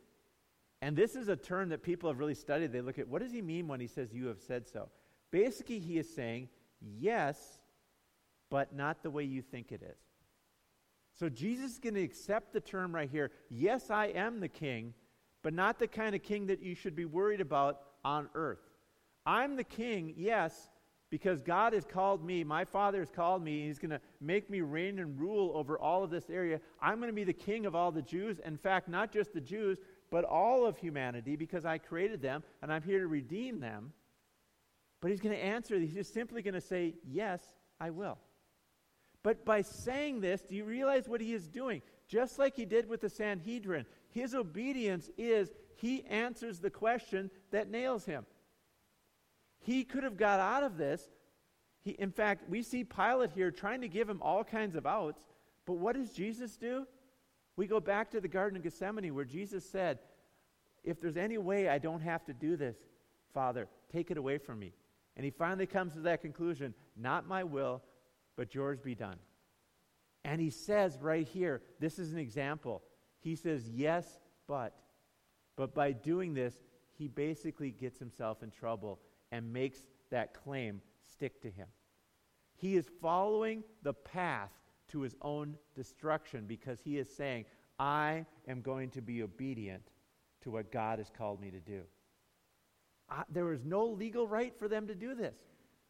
And 0.80 0.97
this 0.97 1.16
is 1.16 1.28
a 1.28 1.37
term 1.37 1.70
that 1.70 1.82
people 1.82 2.08
have 2.08 2.18
really 2.18 2.35
studied. 2.35 2.73
They 2.73 2.80
look 2.80 2.99
at 2.99 3.08
what 3.08 3.23
does 3.23 3.32
he 3.32 3.42
mean 3.42 3.66
when 3.66 3.80
he 3.80 3.87
says, 3.87 4.12
You 4.12 4.26
have 4.26 4.40
said 4.40 4.68
so? 4.68 4.88
Basically, 5.30 5.78
he 5.78 5.99
is 5.99 6.12
saying, 6.12 6.49
Yes, 6.80 7.61
but 8.50 8.75
not 8.75 9.02
the 9.02 9.11
way 9.11 9.25
you 9.25 9.42
think 9.42 9.73
it 9.73 9.82
is. 9.82 9.99
So 11.18 11.28
Jesus 11.28 11.73
is 11.73 11.78
going 11.78 11.94
to 11.94 12.02
accept 12.02 12.52
the 12.52 12.61
term 12.61 12.94
right 12.94 13.11
here. 13.11 13.32
Yes, 13.50 13.90
I 13.90 14.06
am 14.06 14.38
the 14.38 14.49
king, 14.49 14.94
but 15.42 15.52
not 15.52 15.80
the 15.80 15.88
kind 15.88 16.14
of 16.14 16.23
king 16.23 16.47
that 16.47 16.62
you 16.62 16.76
should 16.76 16.94
be 16.94 17.04
worried 17.04 17.40
about 17.40 17.80
on 18.04 18.28
earth. 18.35 18.61
I'm 19.26 19.56
the 19.56 19.64
king, 19.64 20.14
yes, 20.16 20.70
because 21.10 21.40
God 21.40 21.72
has 21.72 21.84
called 21.84 22.24
me, 22.24 22.44
my 22.44 22.64
Father 22.64 22.98
has 22.98 23.10
called 23.10 23.42
me, 23.42 23.66
He's 23.66 23.78
going 23.78 23.90
to 23.90 24.00
make 24.20 24.50
me 24.50 24.60
reign 24.60 24.98
and 24.98 25.18
rule 25.18 25.52
over 25.54 25.78
all 25.78 26.04
of 26.04 26.10
this 26.10 26.28
area. 26.30 26.60
I'm 26.80 26.98
going 26.98 27.10
to 27.10 27.14
be 27.14 27.24
the 27.24 27.32
king 27.32 27.66
of 27.66 27.74
all 27.74 27.90
the 27.90 28.02
Jews. 28.02 28.38
In 28.44 28.56
fact, 28.56 28.88
not 28.88 29.12
just 29.12 29.32
the 29.32 29.40
Jews, 29.40 29.78
but 30.10 30.24
all 30.24 30.66
of 30.66 30.78
humanity 30.78 31.36
because 31.36 31.64
I 31.64 31.78
created 31.78 32.20
them 32.20 32.42
and 32.62 32.72
I'm 32.72 32.82
here 32.82 33.00
to 33.00 33.06
redeem 33.06 33.60
them. 33.60 33.92
But 35.00 35.10
He's 35.10 35.20
going 35.20 35.34
to 35.34 35.42
answer, 35.42 35.78
He's 35.78 35.94
just 35.94 36.12
simply 36.12 36.42
going 36.42 36.54
to 36.54 36.60
say, 36.60 36.94
Yes, 37.06 37.42
I 37.80 37.90
will. 37.90 38.18
But 39.22 39.44
by 39.44 39.62
saying 39.62 40.20
this, 40.20 40.42
do 40.42 40.54
you 40.54 40.64
realize 40.64 41.08
what 41.08 41.20
he 41.20 41.34
is 41.34 41.48
doing? 41.48 41.82
Just 42.06 42.38
like 42.38 42.54
he 42.56 42.64
did 42.64 42.88
with 42.88 43.00
the 43.00 43.10
Sanhedrin, 43.10 43.84
his 44.10 44.34
obedience 44.34 45.10
is 45.18 45.52
he 45.76 46.04
answers 46.06 46.60
the 46.60 46.70
question 46.70 47.30
that 47.50 47.70
nails 47.70 48.04
him. 48.04 48.24
He 49.68 49.84
could 49.84 50.02
have 50.02 50.16
got 50.16 50.40
out 50.40 50.62
of 50.62 50.78
this. 50.78 51.10
He, 51.82 51.90
in 51.90 52.10
fact, 52.10 52.48
we 52.48 52.62
see 52.62 52.84
Pilate 52.84 53.32
here 53.32 53.50
trying 53.50 53.82
to 53.82 53.88
give 53.88 54.08
him 54.08 54.22
all 54.22 54.42
kinds 54.42 54.75
of 54.75 54.87
outs, 54.87 55.20
But 55.66 55.75
what 55.75 55.94
does 55.94 56.10
Jesus 56.14 56.56
do? 56.56 56.87
We 57.54 57.66
go 57.66 57.78
back 57.78 58.10
to 58.12 58.20
the 58.22 58.28
Garden 58.28 58.56
of 58.56 58.62
Gethsemane 58.62 59.14
where 59.14 59.26
Jesus 59.26 59.68
said, 59.68 59.98
If 60.84 61.02
there's 61.02 61.18
any 61.18 61.37
way 61.37 61.68
I 61.68 61.76
don't 61.76 62.00
have 62.00 62.25
to 62.25 62.32
do 62.32 62.56
this, 62.56 62.78
Father, 63.34 63.68
take 63.92 64.10
it 64.10 64.16
away 64.16 64.38
from 64.38 64.58
me. 64.58 64.72
And 65.16 65.25
he 65.26 65.30
finally 65.30 65.66
comes 65.66 65.92
to 65.92 66.00
that 66.00 66.22
conclusion 66.22 66.72
not 66.96 67.28
my 67.28 67.44
will, 67.44 67.82
but 68.37 68.54
yours 68.54 68.80
be 68.80 68.94
done. 68.94 69.18
And 70.25 70.40
he 70.40 70.48
says 70.48 70.96
right 70.98 71.28
here, 71.28 71.60
this 71.78 71.98
is 71.98 72.14
an 72.14 72.18
example. 72.18 72.82
He 73.20 73.37
says, 73.37 73.68
Yes, 73.68 74.06
but. 74.46 74.75
But 75.56 75.75
by 75.75 75.92
doing 75.92 76.32
this, 76.32 76.54
he 76.94 77.06
basically 77.06 77.70
gets 77.70 77.98
himself 77.98 78.42
in 78.42 78.50
trouble 78.50 78.98
and 79.32 79.52
makes 79.52 79.78
that 80.11 80.35
claim 80.35 80.80
stick 81.06 81.40
to 81.42 81.50
him. 81.50 81.66
He 82.56 82.76
is 82.76 82.87
following 83.00 83.62
the 83.82 83.94
path 83.94 84.50
to 84.88 85.00
his 85.00 85.14
own 85.23 85.56
destruction 85.75 86.44
because 86.47 86.80
he 86.80 86.99
is 86.99 87.08
saying, 87.14 87.44
I 87.78 88.26
am 88.49 88.62
going 88.62 88.90
to 88.90 89.02
be 89.02 89.23
obedient 89.23 89.82
to 90.42 90.50
what 90.50 90.73
God 90.73 90.99
has 90.99 91.11
called 91.11 91.40
me 91.40 91.50
to 91.50 91.61
do. 91.61 91.82
I, 93.08 93.23
there 93.30 93.52
is 93.52 93.64
no 93.64 93.87
legal 93.87 94.26
right 94.26 94.54
for 94.58 94.68
them 94.68 94.87
to 94.88 94.94
do 94.94 95.14
this. 95.14 95.37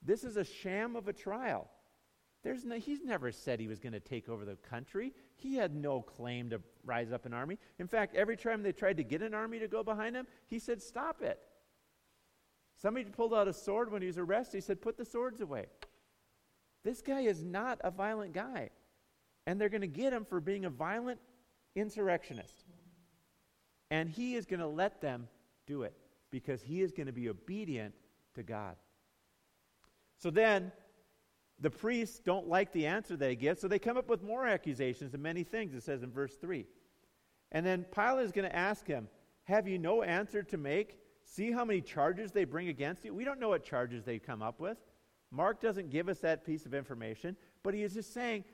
This 0.03 0.25
is 0.25 0.37
a 0.37 0.45
sham 0.45 0.95
of 0.95 1.09
a 1.09 1.13
trial. 1.13 1.69
There's 2.45 2.65
no, 2.65 2.77
he's 2.77 3.03
never 3.03 3.33
said 3.33 3.59
he 3.59 3.67
was 3.67 3.81
going 3.81 3.95
to 3.95 4.01
take 4.01 4.29
over 4.29 4.45
the 4.45 4.57
country. 4.57 5.13
He 5.37 5.57
had 5.57 5.75
no 5.75 6.01
claim 6.01 6.51
to 6.51 6.61
rise 6.85 7.13
up 7.13 7.27
an 7.27 7.35
army. 7.35 7.59
In 7.79 7.89
fact, 7.89 8.15
every 8.15 8.37
time 8.37 8.63
they 8.63 8.73
tried 8.73 8.97
to 8.99 9.05
get 9.05 9.23
an 9.23 9.35
army 9.35 9.59
to 9.59 9.69
go 9.69 9.83
behind 9.83 10.15
him, 10.15 10.27
he 10.47 10.59
said, 10.59 10.81
Stop 10.81 11.23
it. 11.23 11.41
Somebody 12.81 13.07
pulled 13.07 13.35
out 13.35 13.49
a 13.49 13.53
sword 13.53 13.91
when 13.91 14.03
he 14.03 14.07
was 14.07 14.19
arrested. 14.19 14.59
He 14.59 14.61
said, 14.61 14.81
Put 14.81 14.97
the 14.97 15.05
swords 15.05 15.41
away. 15.41 15.67
This 16.85 17.03
guy 17.03 17.23
is 17.23 17.43
not 17.43 17.81
a 17.83 17.91
violent 17.91 18.33
guy. 18.33 18.71
And 19.47 19.61
they're 19.61 19.69
going 19.69 19.81
to 19.81 19.87
get 19.87 20.13
him 20.13 20.25
for 20.25 20.41
being 20.41 20.65
a 20.65 20.71
violent 20.71 21.19
insurrectionist. 21.75 22.65
And 23.91 24.09
he 24.09 24.37
is 24.37 24.47
going 24.47 24.61
to 24.61 24.67
let 24.67 25.01
them 25.01 25.29
do 25.67 25.83
it 25.83 25.95
because 26.31 26.63
he 26.63 26.83
is 26.83 26.93
going 26.93 27.07
to 27.07 27.13
be 27.13 27.29
obedient 27.29 27.95
to 28.35 28.43
God. 28.43 28.77
So 30.19 30.31
then, 30.31 30.73
the 31.61 31.71
priests 31.71 32.21
don't 32.21 32.49
like 32.49 32.73
the 32.73 32.87
answer 32.87 33.17
they 33.17 33.35
get, 33.35 33.59
so 33.59 33.67
they 33.67 33.79
come 33.79 33.97
up 33.97 34.09
with 34.09 34.23
more 34.23 34.47
accusations 34.47 35.15
and 35.15 35.23
many 35.23 35.43
things, 35.43 35.75
it 35.75 35.83
says 35.83 36.03
in 36.03 36.11
verse 36.11 36.37
3. 36.37 36.67
And 37.51 37.67
then 37.67 37.85
Pilate 37.93 38.27
is 38.27 38.33
going 38.33 38.49
to 38.49 38.55
ask 38.55 38.87
him, 38.87 39.09
Have 39.45 39.67
you 39.67 39.79
no 39.79 40.03
answer 40.03 40.43
to 40.45 40.57
make? 40.57 40.99
See 41.31 41.53
how 41.53 41.65
many 41.65 41.83
charges 41.83 42.33
they 42.33 42.45
bring 42.45 42.69
against 42.69 43.05
you? 43.05 43.13
We 43.13 43.25
don't 43.25 43.39
know 43.39 43.51
what 43.51 43.63
charges 43.63 44.03
they 44.05 44.19
come 44.19 44.41
up 44.41 44.59
with. 44.59 44.79
Mark 45.31 45.61
doesn't 45.61 45.91
give 45.91 46.09
us 46.09 46.21
that 46.21 46.45
piece 46.45 46.65
of 46.65 46.73
information, 46.73 47.37
but 47.63 47.75
he 47.75 47.83
is 47.83 47.93
just 47.93 48.15
saying 48.15 48.45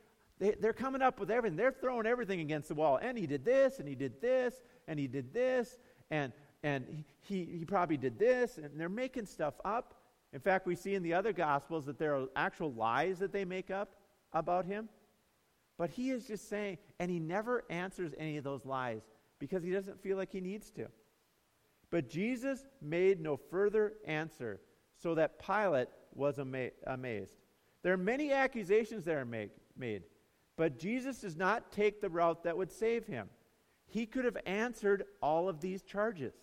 they, 0.40 0.54
are 0.64 0.72
coming 0.72 1.00
up 1.00 1.20
with 1.20 1.30
everything. 1.30 1.56
They're 1.56 1.70
throwing 1.70 2.04
everything 2.04 2.40
against 2.40 2.68
the 2.68 2.74
wall. 2.74 2.98
And 3.00 3.16
he 3.16 3.28
did 3.28 3.44
this, 3.44 3.78
and 3.78 3.88
he 3.88 3.94
did 3.94 4.20
this, 4.20 4.54
and 4.88 4.98
he 4.98 5.06
did 5.06 5.32
this, 5.32 5.78
and, 6.10 6.32
and 6.64 7.04
he, 7.20 7.44
he 7.44 7.64
probably 7.64 7.96
did 7.96 8.18
this, 8.18 8.58
and 8.58 8.68
they're 8.78 8.88
making 8.88 9.26
stuff 9.26 9.54
up. 9.64 9.94
In 10.32 10.40
fact, 10.40 10.66
we 10.66 10.74
see 10.74 10.96
in 10.96 11.04
the 11.04 11.14
other 11.14 11.32
Gospels 11.32 11.86
that 11.86 11.96
there 11.96 12.16
are 12.16 12.26
actual 12.34 12.72
lies 12.72 13.20
that 13.20 13.32
they 13.32 13.44
make 13.44 13.70
up 13.70 13.94
about 14.32 14.66
him. 14.66 14.88
But 15.78 15.90
he 15.90 16.10
is 16.10 16.26
just 16.26 16.48
saying, 16.48 16.78
and 16.98 17.08
he 17.08 17.20
never 17.20 17.64
answers 17.70 18.12
any 18.18 18.36
of 18.36 18.42
those 18.42 18.64
lies 18.64 19.02
because 19.38 19.62
he 19.62 19.70
doesn't 19.70 20.02
feel 20.02 20.16
like 20.16 20.32
he 20.32 20.40
needs 20.40 20.70
to. 20.72 20.88
But 21.94 22.08
Jesus 22.08 22.66
made 22.82 23.20
no 23.20 23.36
further 23.36 23.92
answer, 24.04 24.60
so 25.00 25.14
that 25.14 25.38
Pilate 25.38 25.86
was 26.12 26.40
ama- 26.40 26.72
amazed. 26.88 27.36
There 27.84 27.92
are 27.92 27.96
many 27.96 28.32
accusations 28.32 29.04
that 29.04 29.14
are 29.14 29.24
make, 29.24 29.52
made, 29.76 30.02
but 30.56 30.76
Jesus 30.76 31.20
does 31.20 31.36
not 31.36 31.70
take 31.70 32.00
the 32.00 32.10
route 32.10 32.42
that 32.42 32.56
would 32.56 32.72
save 32.72 33.06
him. 33.06 33.28
He 33.86 34.06
could 34.06 34.24
have 34.24 34.38
answered 34.44 35.04
all 35.22 35.48
of 35.48 35.60
these 35.60 35.84
charges. 35.84 36.34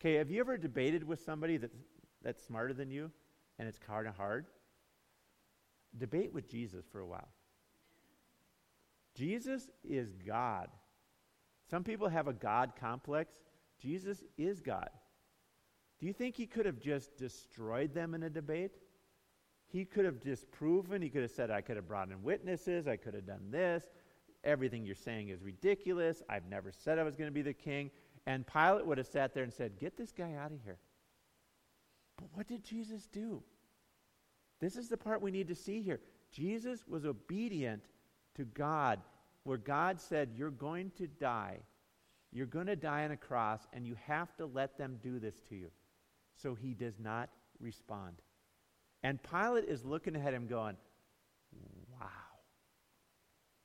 Okay, 0.00 0.14
have 0.14 0.30
you 0.30 0.40
ever 0.40 0.56
debated 0.56 1.04
with 1.06 1.20
somebody 1.20 1.58
that's 1.58 1.76
that's 2.22 2.42
smarter 2.42 2.72
than 2.72 2.90
you 2.90 3.10
and 3.58 3.68
it's 3.68 3.78
kind 3.78 4.06
of 4.06 4.16
hard, 4.16 4.46
debate 5.98 6.32
with 6.32 6.48
Jesus 6.48 6.86
for 6.90 7.00
a 7.00 7.06
while. 7.06 7.28
Jesus 9.14 9.68
is 9.84 10.14
God. 10.26 10.68
Some 11.70 11.84
people 11.84 12.08
have 12.08 12.28
a 12.28 12.32
God 12.32 12.72
complex. 12.80 13.34
Jesus 13.82 14.22
is 14.38 14.60
God. 14.60 14.90
Do 15.98 16.06
you 16.06 16.12
think 16.12 16.36
he 16.36 16.46
could 16.46 16.66
have 16.66 16.78
just 16.78 17.16
destroyed 17.16 17.94
them 17.94 18.14
in 18.14 18.22
a 18.22 18.30
debate? 18.30 18.72
He 19.66 19.84
could 19.84 20.04
have 20.04 20.20
disproven. 20.20 21.02
He 21.02 21.08
could 21.08 21.22
have 21.22 21.30
said, 21.30 21.50
I 21.50 21.62
could 21.62 21.76
have 21.76 21.88
brought 21.88 22.10
in 22.10 22.22
witnesses. 22.22 22.86
I 22.86 22.96
could 22.96 23.14
have 23.14 23.26
done 23.26 23.50
this. 23.50 23.84
Everything 24.44 24.84
you're 24.84 24.94
saying 24.94 25.30
is 25.30 25.42
ridiculous. 25.42 26.22
I've 26.28 26.46
never 26.46 26.70
said 26.70 26.98
I 26.98 27.02
was 27.02 27.16
going 27.16 27.28
to 27.28 27.34
be 27.34 27.42
the 27.42 27.52
king. 27.52 27.90
And 28.26 28.46
Pilate 28.46 28.86
would 28.86 28.98
have 28.98 29.06
sat 29.06 29.34
there 29.34 29.42
and 29.42 29.52
said, 29.52 29.78
Get 29.78 29.96
this 29.96 30.12
guy 30.12 30.34
out 30.34 30.52
of 30.52 30.58
here. 30.62 30.78
But 32.16 32.28
what 32.34 32.46
did 32.46 32.64
Jesus 32.64 33.06
do? 33.06 33.42
This 34.60 34.76
is 34.76 34.88
the 34.88 34.96
part 34.96 35.22
we 35.22 35.30
need 35.30 35.48
to 35.48 35.54
see 35.54 35.82
here. 35.82 36.00
Jesus 36.30 36.86
was 36.86 37.04
obedient 37.04 37.82
to 38.36 38.44
God, 38.44 39.00
where 39.44 39.58
God 39.58 40.00
said, 40.00 40.30
You're 40.36 40.50
going 40.50 40.92
to 40.98 41.06
die. 41.06 41.58
You're 42.32 42.46
going 42.46 42.66
to 42.66 42.76
die 42.76 43.04
on 43.04 43.10
a 43.10 43.16
cross, 43.16 43.60
and 43.72 43.86
you 43.86 43.96
have 44.06 44.34
to 44.36 44.46
let 44.46 44.78
them 44.78 44.98
do 45.02 45.18
this 45.18 45.34
to 45.48 45.54
you. 45.54 45.70
So 46.34 46.54
he 46.54 46.74
does 46.74 46.98
not 46.98 47.28
respond. 47.60 48.16
And 49.02 49.18
Pilate 49.22 49.64
is 49.64 49.84
looking 49.84 50.16
at 50.16 50.32
him 50.32 50.46
going, 50.46 50.76
Wow. 52.00 52.08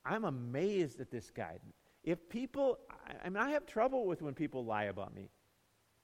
I'm 0.04 0.24
amazed 0.24 1.00
at 1.00 1.10
this 1.10 1.30
guy. 1.30 1.58
If 2.04 2.28
people, 2.28 2.78
I 3.22 3.28
mean, 3.28 3.42
I 3.42 3.50
have 3.50 3.66
trouble 3.66 4.06
with 4.06 4.22
when 4.22 4.34
people 4.34 4.64
lie 4.64 4.84
about 4.84 5.14
me. 5.14 5.30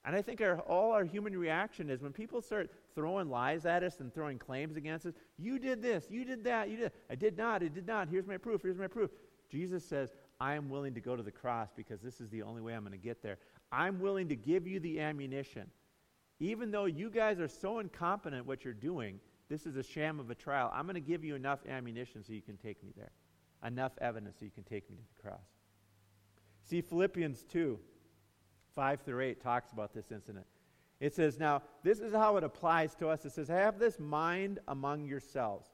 And 0.05 0.15
I 0.15 0.21
think 0.21 0.43
our, 0.43 0.59
all 0.61 0.93
our 0.93 1.05
human 1.05 1.37
reaction 1.37 1.89
is 1.89 2.03
when 2.03 2.13
people 2.13 2.43
start 2.43 2.71
throwing 2.95 3.31
lies 3.31 3.65
at 3.65 3.83
us 3.83 4.01
and 4.01 4.13
throwing 4.13 4.39
claims 4.39 4.77
against 4.77 5.07
us, 5.07 5.15
you 5.39 5.59
did 5.59 5.81
this, 5.81 6.07
you 6.11 6.27
did 6.27 6.45
that, 6.45 6.69
you 6.69 6.77
did. 6.77 6.93
I 7.09 7.15
did 7.15 7.39
not, 7.39 7.63
I 7.63 7.69
did 7.69 7.87
not. 7.87 8.09
Here's 8.09 8.27
my 8.27 8.37
proof, 8.37 8.61
here's 8.63 8.77
my 8.77 8.87
proof. 8.87 9.11
Jesus 9.51 9.83
says, 9.85 10.13
I 10.41 10.55
am 10.55 10.69
willing 10.69 10.95
to 10.95 11.01
go 11.01 11.17
to 11.17 11.23
the 11.23 11.31
cross 11.31 11.71
because 11.77 12.01
this 12.01 12.21
is 12.21 12.29
the 12.31 12.43
only 12.43 12.61
way 12.61 12.75
I'm 12.75 12.83
going 12.83 12.93
to 12.93 12.99
get 12.99 13.23
there. 13.23 13.39
I'm 13.71 14.01
willing 14.01 14.29
to 14.29 14.37
give 14.37 14.67
you 14.67 14.81
the 14.81 15.01
ammunition. 15.01 15.71
Even 16.41 16.71
though 16.71 16.85
you 16.87 17.11
guys 17.11 17.41
are 17.41 17.49
so 17.49 17.79
incompetent 17.79 18.47
what 18.47 18.65
you're 18.65 18.75
doing, 18.75 19.21
this 19.49 19.67
is 19.67 19.77
a 19.77 19.83
sham 19.83 20.19
of 20.21 20.31
a 20.31 20.35
trial. 20.35 20.71
I'm 20.75 20.85
going 20.85 20.95
to 20.95 21.01
give 21.01 21.25
you 21.25 21.35
enough 21.35 21.61
ammunition 21.69 22.25
so 22.25 22.33
you 22.33 22.43
can 22.43 22.57
take 22.57 22.83
me 22.83 22.93
there, 22.97 23.13
enough 23.65 23.93
evidence 24.01 24.37
so 24.39 24.45
you 24.45 24.51
can 24.51 24.65
take 24.65 24.91
me 24.91 24.97
to 24.97 25.03
the 25.17 25.23
cross. 25.29 25.47
See, 26.63 26.81
Philippians 26.81 27.45
2 27.45 27.79
5 28.75 29.01
through 29.03 29.21
8 29.21 29.41
talks 29.41 29.71
about 29.71 29.95
this 29.95 30.11
incident. 30.11 30.47
It 30.99 31.15
says, 31.15 31.39
Now, 31.39 31.63
this 31.83 32.01
is 32.01 32.13
how 32.13 32.37
it 32.37 32.45
applies 32.45 32.95
to 32.97 33.09
us. 33.09 33.25
It 33.25 33.33
says, 33.33 33.49
Have 33.49 33.79
this 33.79 34.01
mind 34.01 34.59
among 34.69 35.05
yourselves, 35.05 35.69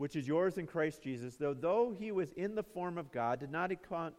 which 0.00 0.16
is 0.16 0.26
yours 0.26 0.56
in 0.56 0.66
Christ 0.66 1.02
Jesus, 1.02 1.36
though, 1.36 1.52
though 1.52 1.94
he 1.96 2.10
was 2.10 2.32
in 2.32 2.54
the 2.54 2.62
form 2.62 2.96
of 2.96 3.12
God, 3.12 3.38
did 3.38 3.52
not 3.52 3.70
count 3.82 4.14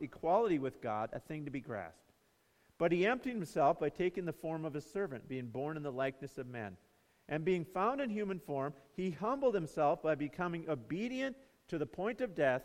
equality 0.00 0.60
with 0.60 0.80
God 0.80 1.10
a 1.12 1.18
thing 1.18 1.44
to 1.44 1.50
be 1.50 1.60
grasped. 1.60 2.12
But 2.78 2.92
he 2.92 3.04
emptied 3.04 3.34
himself 3.34 3.80
by 3.80 3.88
taking 3.88 4.26
the 4.26 4.32
form 4.32 4.64
of 4.64 4.76
a 4.76 4.80
servant, 4.80 5.28
being 5.28 5.48
born 5.48 5.76
in 5.76 5.82
the 5.82 5.90
likeness 5.90 6.38
of 6.38 6.46
men. 6.46 6.76
And 7.28 7.44
being 7.44 7.64
found 7.64 8.00
in 8.00 8.10
human 8.10 8.38
form, 8.38 8.74
he 8.94 9.10
humbled 9.10 9.56
himself 9.56 10.04
by 10.04 10.14
becoming 10.14 10.66
obedient 10.68 11.34
to 11.66 11.78
the 11.78 11.86
point 11.86 12.20
of 12.20 12.36
death, 12.36 12.62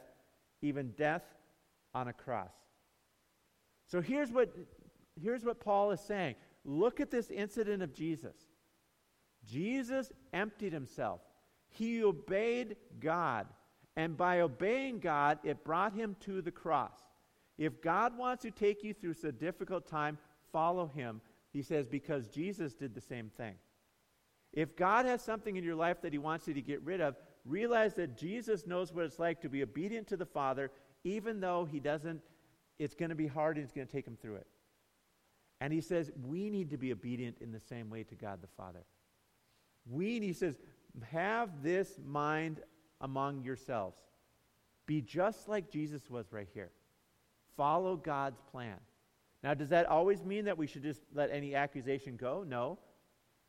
even 0.61 0.91
death 0.91 1.23
on 1.95 2.07
a 2.07 2.13
cross. 2.13 2.53
So 3.87 3.99
here's 3.99 4.31
what 4.31 4.55
here's 5.19 5.43
what 5.43 5.59
Paul 5.59 5.89
is 5.89 6.01
saying 6.01 6.35
look 6.63 6.99
at 6.99 7.09
this 7.09 7.31
incident 7.31 7.81
of 7.81 7.95
Jesus. 7.95 8.35
Jesus 9.43 10.11
emptied 10.33 10.71
himself, 10.73 11.21
he 11.69 12.03
obeyed 12.03 12.75
God. 12.99 13.47
And 13.95 14.15
by 14.15 14.41
obeying 14.41 14.99
God, 14.99 15.39
it 15.43 15.63
brought 15.63 15.93
him 15.93 16.15
to 16.21 16.41
the 16.41 16.51
cross. 16.51 16.97
If 17.57 17.81
God 17.81 18.17
wants 18.17 18.43
to 18.43 18.51
take 18.51 18.83
you 18.83 18.93
through 18.93 19.15
a 19.23 19.31
difficult 19.31 19.87
time, 19.87 20.17
follow 20.51 20.87
him. 20.87 21.21
He 21.51 21.61
says, 21.61 21.87
because 21.87 22.27
Jesus 22.27 22.73
did 22.73 22.95
the 22.95 23.01
same 23.01 23.29
thing. 23.35 23.55
If 24.53 24.75
God 24.75 25.05
has 25.05 25.21
something 25.21 25.57
in 25.57 25.63
your 25.63 25.75
life 25.75 26.01
that 26.01 26.13
he 26.13 26.19
wants 26.19 26.47
you 26.47 26.53
to 26.53 26.61
get 26.61 26.81
rid 26.83 27.01
of, 27.01 27.15
realize 27.45 27.93
that 27.95 28.17
Jesus 28.17 28.65
knows 28.65 28.93
what 28.93 29.05
it's 29.05 29.19
like 29.19 29.41
to 29.41 29.49
be 29.49 29.61
obedient 29.63 30.07
to 30.07 30.17
the 30.17 30.25
Father, 30.25 30.71
even 31.03 31.39
though 31.39 31.67
he 31.69 31.79
doesn't, 31.79 32.21
it's 32.77 32.95
going 32.95 33.09
to 33.09 33.15
be 33.15 33.27
hard 33.27 33.57
and 33.57 33.65
it's 33.65 33.73
going 33.73 33.87
to 33.87 33.91
take 33.91 34.07
him 34.07 34.17
through 34.21 34.35
it. 34.35 34.47
And 35.61 35.73
he 35.73 35.81
says, 35.81 36.11
we 36.25 36.49
need 36.49 36.69
to 36.69 36.77
be 36.77 36.91
obedient 36.91 37.37
in 37.41 37.51
the 37.51 37.59
same 37.59 37.89
way 37.89 38.03
to 38.03 38.15
God 38.15 38.41
the 38.41 38.47
Father. 38.47 38.85
We, 39.89 40.19
he 40.19 40.33
says, 40.33 40.57
have 41.11 41.63
this 41.63 41.99
mind 42.05 42.61
among 43.01 43.43
yourselves. 43.43 43.99
Be 44.85 45.01
just 45.01 45.47
like 45.47 45.69
Jesus 45.69 46.09
was 46.09 46.31
right 46.31 46.47
here. 46.53 46.71
Follow 47.55 47.95
God's 47.95 48.41
plan. 48.51 48.77
Now, 49.43 49.53
does 49.53 49.69
that 49.69 49.85
always 49.85 50.23
mean 50.25 50.45
that 50.45 50.57
we 50.57 50.67
should 50.67 50.83
just 50.83 51.01
let 51.13 51.31
any 51.31 51.55
accusation 51.55 52.17
go? 52.17 52.43
No. 52.47 52.79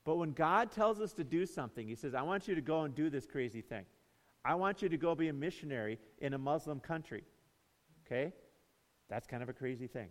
But 0.05 0.17
when 0.17 0.33
God 0.33 0.71
tells 0.71 1.01
us 1.01 1.13
to 1.15 1.25
do 1.25 1.47
something, 1.47 1.87
He 1.87 1.95
says, 1.95 2.15
I 2.15 2.23
want 2.23 2.47
you 2.47 2.55
to 2.55 2.61
go 2.61 2.83
and 2.83 2.95
do 2.95 3.11
this 3.11 3.27
crazy 3.27 3.61
thing. 3.61 3.85
I 4.45 4.55
want 4.55 4.83
you 4.83 4.89
to 4.89 4.97
go 4.97 5.15
be 5.15 5.29
a 5.29 5.33
missionary 5.33 5.99
in 6.19 6.35
a 6.35 6.39
Muslim 6.39 6.81
country. 6.81 7.25
Okay? 8.07 8.33
That's 9.09 9.27
kind 9.27 9.43
of 9.43 9.49
a 9.49 9.53
crazy 9.53 9.87
thing. 9.87 10.09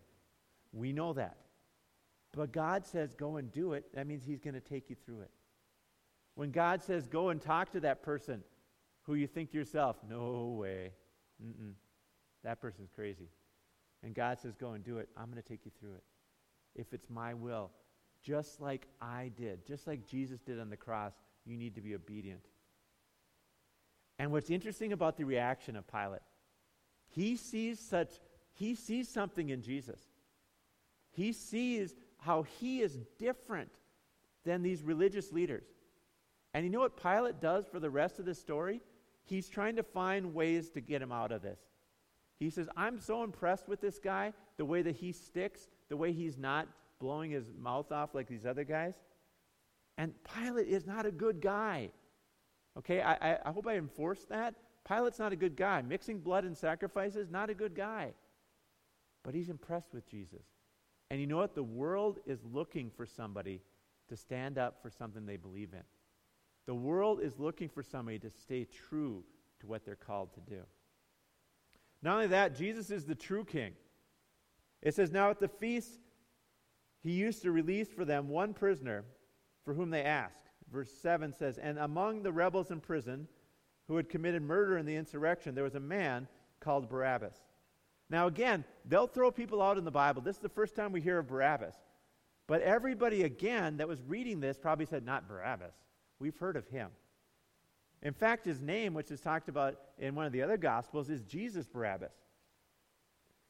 We 0.74 0.94
know 0.94 1.14
that. 1.14 1.38
But 2.34 2.52
God 2.52 2.86
says, 2.86 3.16
go 3.16 3.38
and 3.38 3.52
do 3.52 3.74
it. 3.74 3.86
That 3.94 4.06
means 4.06 4.24
He's 4.24 4.40
going 4.40 4.54
to 4.54 4.60
take 4.60 4.90
you 4.90 4.96
through 5.06 5.22
it. 5.22 5.32
When 6.40 6.52
God 6.52 6.82
says, 6.82 7.06
go 7.06 7.28
and 7.28 7.42
talk 7.42 7.74
to 7.74 7.82
that 7.82 8.02
person 8.02 8.46
who 9.02 9.16
you 9.16 9.28
think 9.28 9.52
to 9.52 9.58
yourself, 9.58 9.98
no 10.10 10.56
way. 10.58 10.92
Mm-mm. 11.46 11.74
That 12.46 12.62
person's 12.62 12.90
crazy. 12.96 13.28
And 14.04 14.16
God 14.16 14.40
says, 14.40 14.56
go 14.56 14.72
and 14.72 14.82
do 14.82 15.00
it. 15.00 15.10
I'm 15.18 15.26
going 15.26 15.44
to 15.44 15.50
take 15.50 15.66
you 15.66 15.72
through 15.78 15.96
it. 15.96 16.04
If 16.78 16.94
it's 16.94 17.10
my 17.10 17.34
will, 17.34 17.72
just 18.24 18.62
like 18.62 18.88
I 19.02 19.32
did, 19.38 19.68
just 19.68 19.86
like 19.86 20.08
Jesus 20.08 20.40
did 20.40 20.62
on 20.62 20.70
the 20.70 20.78
cross, 20.78 21.12
you 21.46 21.58
need 21.58 21.76
to 21.76 21.82
be 21.82 21.94
obedient. 21.94 22.46
And 24.18 24.32
what's 24.32 24.50
interesting 24.50 24.94
about 24.94 25.18
the 25.18 25.26
reaction 25.26 25.76
of 25.76 25.92
Pilate, 25.92 26.22
he 27.10 27.36
sees 27.36 27.82
such 27.82 28.12
he 28.54 28.76
sees 28.76 29.10
something 29.10 29.50
in 29.50 29.62
Jesus. 29.62 30.00
He 31.12 31.34
sees 31.34 31.96
how 32.18 32.44
he 32.44 32.80
is 32.80 32.98
different 33.18 33.72
than 34.46 34.62
these 34.62 34.84
religious 34.84 35.34
leaders. 35.34 35.66
And 36.54 36.66
you 36.66 36.72
know 36.72 36.80
what 36.80 37.02
Pilate 37.02 37.40
does 37.40 37.66
for 37.68 37.80
the 37.80 37.90
rest 37.90 38.20
of 38.20 38.26
the 38.26 38.34
story? 38.34 38.82
He's 39.26 39.50
trying 39.50 39.76
to 39.76 39.84
find 39.84 40.34
ways 40.34 40.70
to 40.72 40.82
get 40.82 41.02
him 41.02 41.12
out 41.12 41.32
of 41.32 41.42
this. 41.42 41.60
He 42.40 42.50
says, 42.50 42.68
I'm 42.76 43.00
so 43.00 43.24
impressed 43.24 43.68
with 43.68 43.82
this 43.82 44.00
guy, 44.00 44.34
the 44.58 44.66
way 44.66 44.82
that 44.82 44.96
he 44.96 45.12
sticks, 45.12 45.68
the 45.90 45.98
way 45.98 46.12
he's 46.12 46.38
not 46.38 46.68
blowing 47.00 47.32
his 47.32 47.52
mouth 47.60 47.92
off 47.92 48.16
like 48.16 48.28
these 48.28 48.46
other 48.46 48.64
guys. 48.64 48.96
And 49.98 50.14
Pilate 50.24 50.68
is 50.68 50.88
not 50.88 51.06
a 51.06 51.12
good 51.12 51.42
guy. 51.42 51.92
Okay, 52.78 53.02
I, 53.02 53.14
I, 53.14 53.38
I 53.46 53.52
hope 53.52 53.68
I 53.68 53.76
enforce 53.76 54.24
that. 54.30 54.56
Pilate's 54.88 55.20
not 55.20 55.34
a 55.34 55.36
good 55.36 55.56
guy. 55.56 55.82
Mixing 55.82 56.20
blood 56.20 56.46
and 56.46 56.58
sacrifices, 56.58 57.30
not 57.30 57.50
a 57.50 57.54
good 57.54 57.76
guy. 57.76 58.14
But 59.24 59.36
he's 59.36 59.50
impressed 59.50 59.94
with 59.94 60.10
Jesus. 60.10 60.46
And 61.12 61.20
you 61.20 61.28
know 61.28 61.38
what? 61.38 61.56
The 61.56 61.64
world 61.64 62.20
is 62.26 62.40
looking 62.46 62.90
for 62.90 63.06
somebody 63.06 63.62
to 64.08 64.16
stand 64.16 64.58
up 64.58 64.82
for 64.82 64.90
something 64.90 65.26
they 65.26 65.38
believe 65.38 65.74
in. 65.74 65.84
The 66.70 66.76
world 66.76 67.20
is 67.20 67.40
looking 67.40 67.68
for 67.68 67.82
somebody 67.82 68.20
to 68.20 68.30
stay 68.30 68.64
true 68.66 69.24
to 69.60 69.66
what 69.66 69.84
they're 69.84 69.96
called 69.96 70.36
to 70.36 70.40
do. 70.42 70.62
Not 72.04 72.14
only 72.14 72.28
that, 72.28 72.56
Jesus 72.56 72.92
is 72.92 73.06
the 73.06 73.16
true 73.16 73.44
king. 73.44 73.74
It 74.84 74.94
says, 74.94 75.10
Now 75.10 75.32
at 75.32 75.40
the 75.40 75.48
feast, 75.48 75.90
he 77.02 77.14
used 77.14 77.42
to 77.42 77.52
release 77.52 77.92
for 77.92 78.06
them 78.06 78.30
one 78.30 78.54
prisoner 78.54 79.04
for 79.66 79.74
whom 79.74 79.90
they 79.90 80.04
asked. 80.04 80.52
Verse 80.72 80.92
7 80.92 81.34
says, 81.34 81.58
And 81.58 81.80
among 81.80 82.22
the 82.22 82.32
rebels 82.32 82.70
in 82.70 82.82
prison 82.82 83.28
who 83.88 83.96
had 83.96 84.08
committed 84.08 84.44
murder 84.44 84.78
in 84.78 84.86
the 84.86 84.96
insurrection, 84.96 85.56
there 85.56 85.64
was 85.64 85.74
a 85.74 85.80
man 85.80 86.28
called 86.60 86.88
Barabbas. 86.88 87.38
Now, 88.12 88.28
again, 88.28 88.64
they'll 88.86 89.08
throw 89.08 89.32
people 89.32 89.64
out 89.64 89.80
in 89.80 89.86
the 89.86 89.90
Bible. 89.90 90.22
This 90.22 90.36
is 90.36 90.44
the 90.44 90.50
first 90.50 90.76
time 90.76 90.92
we 90.92 91.02
hear 91.02 91.18
of 91.18 91.30
Barabbas. 91.30 91.74
But 92.46 92.62
everybody, 92.62 93.24
again, 93.24 93.78
that 93.78 93.88
was 93.88 94.04
reading 94.04 94.40
this 94.40 94.60
probably 94.60 94.86
said, 94.86 95.04
Not 95.04 95.28
Barabbas. 95.28 95.74
We've 96.20 96.38
heard 96.38 96.58
of 96.58 96.68
him. 96.68 96.90
In 98.02 98.14
fact, 98.14 98.46
his 98.46 98.62
name, 98.62 98.94
which 98.94 99.12
is 99.12 99.22
talked 99.22 99.50
about 99.50 99.76
in 99.98 100.16
one 100.16 100.26
of 100.26 100.32
the 100.32 100.42
other 100.42 100.58
Gospels, 100.58 101.10
is 101.10 101.22
Jesus 101.24 101.68
Barabbas. 101.68 102.14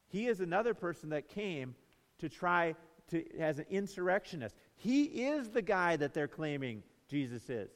He 0.07 0.27
is 0.27 0.39
another 0.39 0.73
person 0.73 1.09
that 1.09 1.29
came 1.29 1.75
to 2.19 2.29
try 2.29 2.75
to, 3.09 3.39
as 3.39 3.59
an 3.59 3.65
insurrectionist. 3.69 4.55
He 4.75 5.03
is 5.03 5.49
the 5.49 5.61
guy 5.61 5.97
that 5.97 6.13
they're 6.13 6.27
claiming 6.27 6.83
Jesus 7.07 7.49
is. 7.49 7.69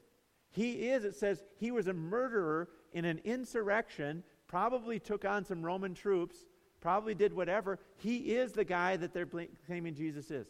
He 0.52 0.90
is, 0.90 1.04
it 1.04 1.16
says, 1.16 1.44
he 1.58 1.72
was 1.72 1.88
a 1.88 1.94
murderer 1.94 2.70
in 2.92 3.06
an 3.06 3.20
insurrection, 3.24 4.24
probably 4.48 5.00
took 5.00 5.26
on 5.26 5.46
some 5.46 5.64
Roman 5.64 5.96
troops, 5.96 6.46
probably 6.82 7.16
did 7.16 7.34
whatever. 7.34 7.80
He 7.98 8.36
is 8.36 8.54
the 8.54 8.64
guy 8.64 8.98
that 8.98 9.14
they're 9.14 9.30
claiming 9.66 9.96
Jesus 9.96 10.30
is. 10.30 10.48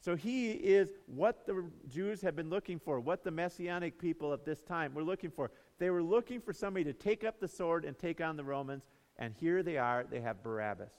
So 0.00 0.14
he 0.14 0.52
is 0.52 0.90
what 1.06 1.44
the 1.46 1.64
Jews 1.88 2.22
have 2.22 2.36
been 2.36 2.50
looking 2.50 2.78
for, 2.78 3.00
what 3.00 3.24
the 3.24 3.30
messianic 3.30 3.98
people 3.98 4.32
at 4.32 4.44
this 4.44 4.60
time 4.60 4.94
were 4.94 5.02
looking 5.02 5.30
for. 5.30 5.50
They 5.78 5.90
were 5.90 6.02
looking 6.02 6.40
for 6.40 6.52
somebody 6.52 6.84
to 6.84 6.92
take 6.92 7.24
up 7.24 7.40
the 7.40 7.48
sword 7.48 7.84
and 7.84 7.98
take 7.98 8.20
on 8.20 8.36
the 8.36 8.44
Romans, 8.44 8.84
and 9.16 9.34
here 9.34 9.62
they 9.62 9.76
are, 9.76 10.04
they 10.08 10.20
have 10.20 10.42
Barabbas. 10.42 10.92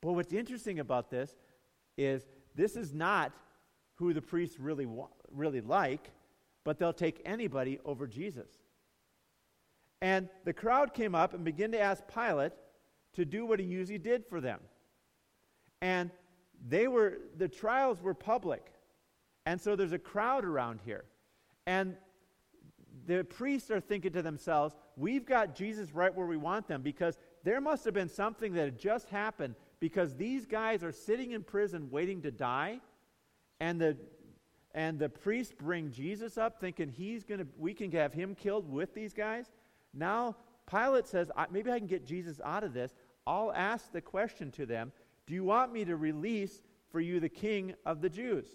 But 0.00 0.12
what's 0.12 0.32
interesting 0.32 0.78
about 0.78 1.10
this 1.10 1.36
is 1.98 2.26
this 2.54 2.76
is 2.76 2.94
not 2.94 3.32
who 3.96 4.14
the 4.14 4.22
priests 4.22 4.58
really, 4.58 4.86
wa- 4.86 5.08
really 5.30 5.60
like, 5.60 6.12
but 6.64 6.78
they'll 6.78 6.92
take 6.92 7.20
anybody 7.24 7.78
over 7.84 8.06
Jesus. 8.06 8.50
And 10.00 10.28
the 10.44 10.52
crowd 10.52 10.94
came 10.94 11.14
up 11.14 11.34
and 11.34 11.44
began 11.44 11.72
to 11.72 11.80
ask 11.80 12.02
Pilate 12.12 12.52
to 13.14 13.24
do 13.24 13.46
what 13.46 13.60
he 13.60 13.66
usually 13.66 13.98
did 13.98 14.24
for 14.26 14.40
them. 14.40 14.60
And 15.80 16.10
they 16.68 16.88
were 16.88 17.18
the 17.36 17.48
trials 17.48 18.00
were 18.00 18.14
public. 18.14 18.72
And 19.44 19.60
so 19.60 19.76
there's 19.76 19.92
a 19.92 19.98
crowd 19.98 20.44
around 20.44 20.80
here. 20.84 21.04
And 21.66 21.96
the 23.06 23.24
priests 23.24 23.70
are 23.70 23.80
thinking 23.80 24.12
to 24.12 24.22
themselves, 24.22 24.74
we've 24.96 25.24
got 25.24 25.54
Jesus 25.54 25.92
right 25.92 26.14
where 26.14 26.26
we 26.26 26.36
want 26.36 26.66
them 26.66 26.82
because 26.82 27.18
there 27.44 27.60
must 27.60 27.84
have 27.84 27.94
been 27.94 28.08
something 28.08 28.54
that 28.54 28.64
had 28.64 28.78
just 28.78 29.08
happened 29.08 29.54
because 29.78 30.16
these 30.16 30.46
guys 30.46 30.82
are 30.82 30.92
sitting 30.92 31.32
in 31.32 31.42
prison 31.42 31.88
waiting 31.90 32.22
to 32.22 32.30
die 32.30 32.80
and 33.60 33.80
the 33.80 33.96
and 34.74 34.98
the 34.98 35.08
priests 35.08 35.54
bring 35.58 35.90
Jesus 35.90 36.36
up 36.36 36.60
thinking 36.60 36.90
he's 36.90 37.24
going 37.24 37.40
to 37.40 37.46
we 37.56 37.72
can 37.72 37.90
have 37.92 38.12
him 38.12 38.34
killed 38.34 38.70
with 38.70 38.94
these 38.94 39.14
guys. 39.14 39.46
Now 39.94 40.36
Pilate 40.70 41.06
says, 41.06 41.30
maybe 41.50 41.70
I 41.70 41.78
can 41.78 41.86
get 41.86 42.04
Jesus 42.04 42.40
out 42.44 42.64
of 42.64 42.74
this. 42.74 42.92
I'll 43.26 43.52
ask 43.52 43.92
the 43.92 44.00
question 44.00 44.50
to 44.52 44.66
them, 44.66 44.92
do 45.26 45.34
you 45.34 45.44
want 45.44 45.72
me 45.72 45.84
to 45.84 45.96
release 45.96 46.62
for 46.90 47.00
you 47.00 47.20
the 47.20 47.28
king 47.28 47.74
of 47.84 48.00
the 48.00 48.08
Jews? 48.08 48.46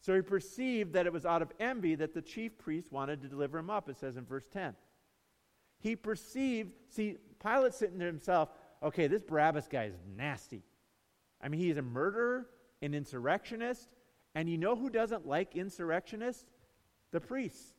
So 0.00 0.14
he 0.14 0.22
perceived 0.22 0.94
that 0.94 1.06
it 1.06 1.12
was 1.12 1.26
out 1.26 1.42
of 1.42 1.52
envy 1.60 1.94
that 1.96 2.14
the 2.14 2.22
chief 2.22 2.56
priest 2.56 2.90
wanted 2.90 3.20
to 3.22 3.28
deliver 3.28 3.58
him 3.58 3.68
up, 3.68 3.88
it 3.88 3.98
says 3.98 4.16
in 4.16 4.24
verse 4.24 4.46
10. 4.52 4.74
He 5.80 5.96
perceived, 5.96 6.72
see, 6.88 7.16
Pilate 7.42 7.74
sitting 7.74 7.98
to 7.98 8.04
himself, 8.04 8.50
okay, 8.82 9.06
this 9.06 9.22
Barabbas 9.22 9.68
guy 9.68 9.84
is 9.84 9.94
nasty. 10.16 10.62
I 11.42 11.48
mean, 11.48 11.60
he 11.60 11.70
is 11.70 11.76
a 11.76 11.82
murderer, 11.82 12.46
an 12.82 12.94
insurrectionist, 12.94 13.88
and 14.34 14.48
you 14.48 14.56
know 14.56 14.76
who 14.76 14.90
doesn't 14.90 15.26
like 15.26 15.56
insurrectionists? 15.56 16.44
The 17.12 17.20
priests. 17.20 17.74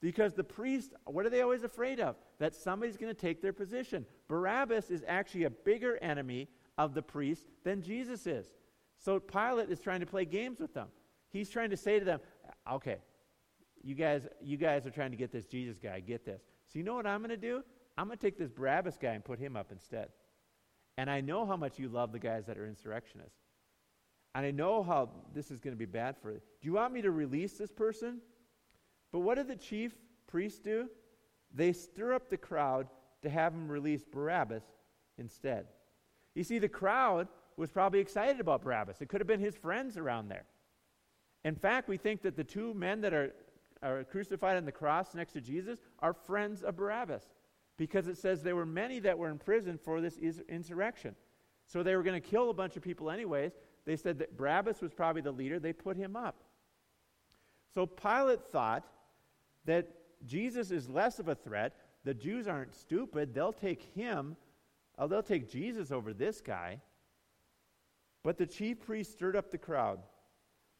Because 0.00 0.34
the 0.34 0.44
priests, 0.44 0.92
what 1.04 1.26
are 1.26 1.30
they 1.30 1.42
always 1.42 1.64
afraid 1.64 2.00
of? 2.00 2.16
That 2.38 2.54
somebody's 2.54 2.96
going 2.96 3.14
to 3.14 3.20
take 3.20 3.40
their 3.40 3.52
position. 3.52 4.06
Barabbas 4.28 4.90
is 4.90 5.04
actually 5.06 5.44
a 5.44 5.50
bigger 5.50 5.98
enemy 6.02 6.48
of 6.78 6.94
the 6.94 7.02
priests 7.02 7.46
than 7.64 7.82
Jesus 7.82 8.26
is. 8.26 8.46
So 8.98 9.18
Pilate 9.18 9.70
is 9.70 9.80
trying 9.80 10.00
to 10.00 10.06
play 10.06 10.24
games 10.24 10.60
with 10.60 10.74
them. 10.74 10.88
He's 11.30 11.48
trying 11.48 11.70
to 11.70 11.76
say 11.76 11.98
to 11.98 12.04
them, 12.04 12.20
okay, 12.70 12.98
you 13.82 13.94
guys, 13.94 14.26
you 14.40 14.56
guys 14.56 14.86
are 14.86 14.90
trying 14.90 15.10
to 15.10 15.16
get 15.16 15.32
this 15.32 15.46
Jesus 15.46 15.78
guy, 15.78 16.00
get 16.00 16.24
this. 16.24 16.42
So 16.68 16.78
you 16.78 16.84
know 16.84 16.94
what 16.94 17.06
I'm 17.06 17.20
going 17.20 17.30
to 17.30 17.36
do? 17.36 17.62
I'm 17.98 18.06
going 18.06 18.18
to 18.18 18.24
take 18.24 18.38
this 18.38 18.50
Barabbas 18.50 18.96
guy 19.00 19.12
and 19.12 19.24
put 19.24 19.38
him 19.38 19.56
up 19.56 19.72
instead. 19.72 20.08
And 20.98 21.10
I 21.10 21.20
know 21.20 21.46
how 21.46 21.56
much 21.56 21.78
you 21.78 21.88
love 21.88 22.12
the 22.12 22.18
guys 22.18 22.46
that 22.46 22.58
are 22.58 22.66
insurrectionists. 22.66 23.38
And 24.34 24.46
I 24.46 24.50
know 24.50 24.82
how 24.82 25.10
this 25.34 25.50
is 25.50 25.60
going 25.60 25.74
to 25.74 25.78
be 25.78 25.86
bad 25.86 26.16
for 26.16 26.32
you. 26.32 26.40
Do 26.60 26.66
you 26.66 26.74
want 26.74 26.94
me 26.94 27.02
to 27.02 27.10
release 27.10 27.54
this 27.54 27.70
person? 27.70 28.20
But 29.10 29.20
what 29.20 29.36
did 29.36 29.48
the 29.48 29.56
chief 29.56 29.92
priests 30.26 30.58
do? 30.58 30.88
They 31.54 31.72
stir 31.72 32.14
up 32.14 32.30
the 32.30 32.38
crowd 32.38 32.88
to 33.22 33.30
have 33.30 33.52
him 33.52 33.68
release 33.68 34.04
Barabbas 34.04 34.64
instead. 35.18 35.66
You 36.34 36.44
see, 36.44 36.58
the 36.58 36.68
crowd 36.68 37.28
was 37.56 37.70
probably 37.70 38.00
excited 38.00 38.40
about 38.40 38.62
Barabbas. 38.62 39.00
It 39.00 39.08
could 39.08 39.20
have 39.20 39.28
been 39.28 39.40
his 39.40 39.56
friends 39.56 39.96
around 39.96 40.28
there. 40.28 40.44
In 41.44 41.54
fact, 41.54 41.88
we 41.88 41.96
think 41.96 42.22
that 42.22 42.36
the 42.36 42.44
two 42.44 42.72
men 42.74 43.00
that 43.02 43.12
are, 43.12 43.32
are 43.82 44.04
crucified 44.04 44.56
on 44.56 44.64
the 44.64 44.72
cross 44.72 45.14
next 45.14 45.32
to 45.32 45.40
Jesus 45.40 45.78
are 45.98 46.12
friends 46.12 46.62
of 46.62 46.76
Barabbas 46.76 47.24
because 47.76 48.06
it 48.06 48.16
says 48.16 48.42
there 48.42 48.56
were 48.56 48.66
many 48.66 49.00
that 49.00 49.18
were 49.18 49.28
in 49.28 49.38
prison 49.38 49.78
for 49.82 50.00
this 50.00 50.18
insurrection. 50.48 51.14
So 51.66 51.82
they 51.82 51.96
were 51.96 52.02
going 52.02 52.20
to 52.20 52.28
kill 52.28 52.50
a 52.50 52.54
bunch 52.54 52.76
of 52.76 52.82
people, 52.82 53.10
anyways. 53.10 53.52
They 53.84 53.96
said 53.96 54.18
that 54.20 54.36
Barabbas 54.36 54.80
was 54.80 54.92
probably 54.92 55.22
the 55.22 55.32
leader. 55.32 55.58
They 55.58 55.72
put 55.72 55.96
him 55.96 56.16
up. 56.16 56.36
So 57.74 57.86
Pilate 57.86 58.44
thought 58.44 58.84
that 59.64 59.88
Jesus 60.26 60.70
is 60.70 60.88
less 60.88 61.18
of 61.18 61.28
a 61.28 61.34
threat. 61.34 61.74
The 62.04 62.14
Jews 62.14 62.46
aren't 62.46 62.74
stupid. 62.74 63.34
They'll 63.34 63.52
take 63.52 63.82
him 63.94 64.36
Oh, 65.02 65.08
they'll 65.08 65.20
take 65.20 65.50
Jesus 65.50 65.90
over 65.90 66.14
this 66.14 66.40
guy. 66.40 66.78
But 68.22 68.38
the 68.38 68.46
chief 68.46 68.78
priest 68.78 69.10
stirred 69.10 69.34
up 69.34 69.50
the 69.50 69.58
crowd 69.58 69.98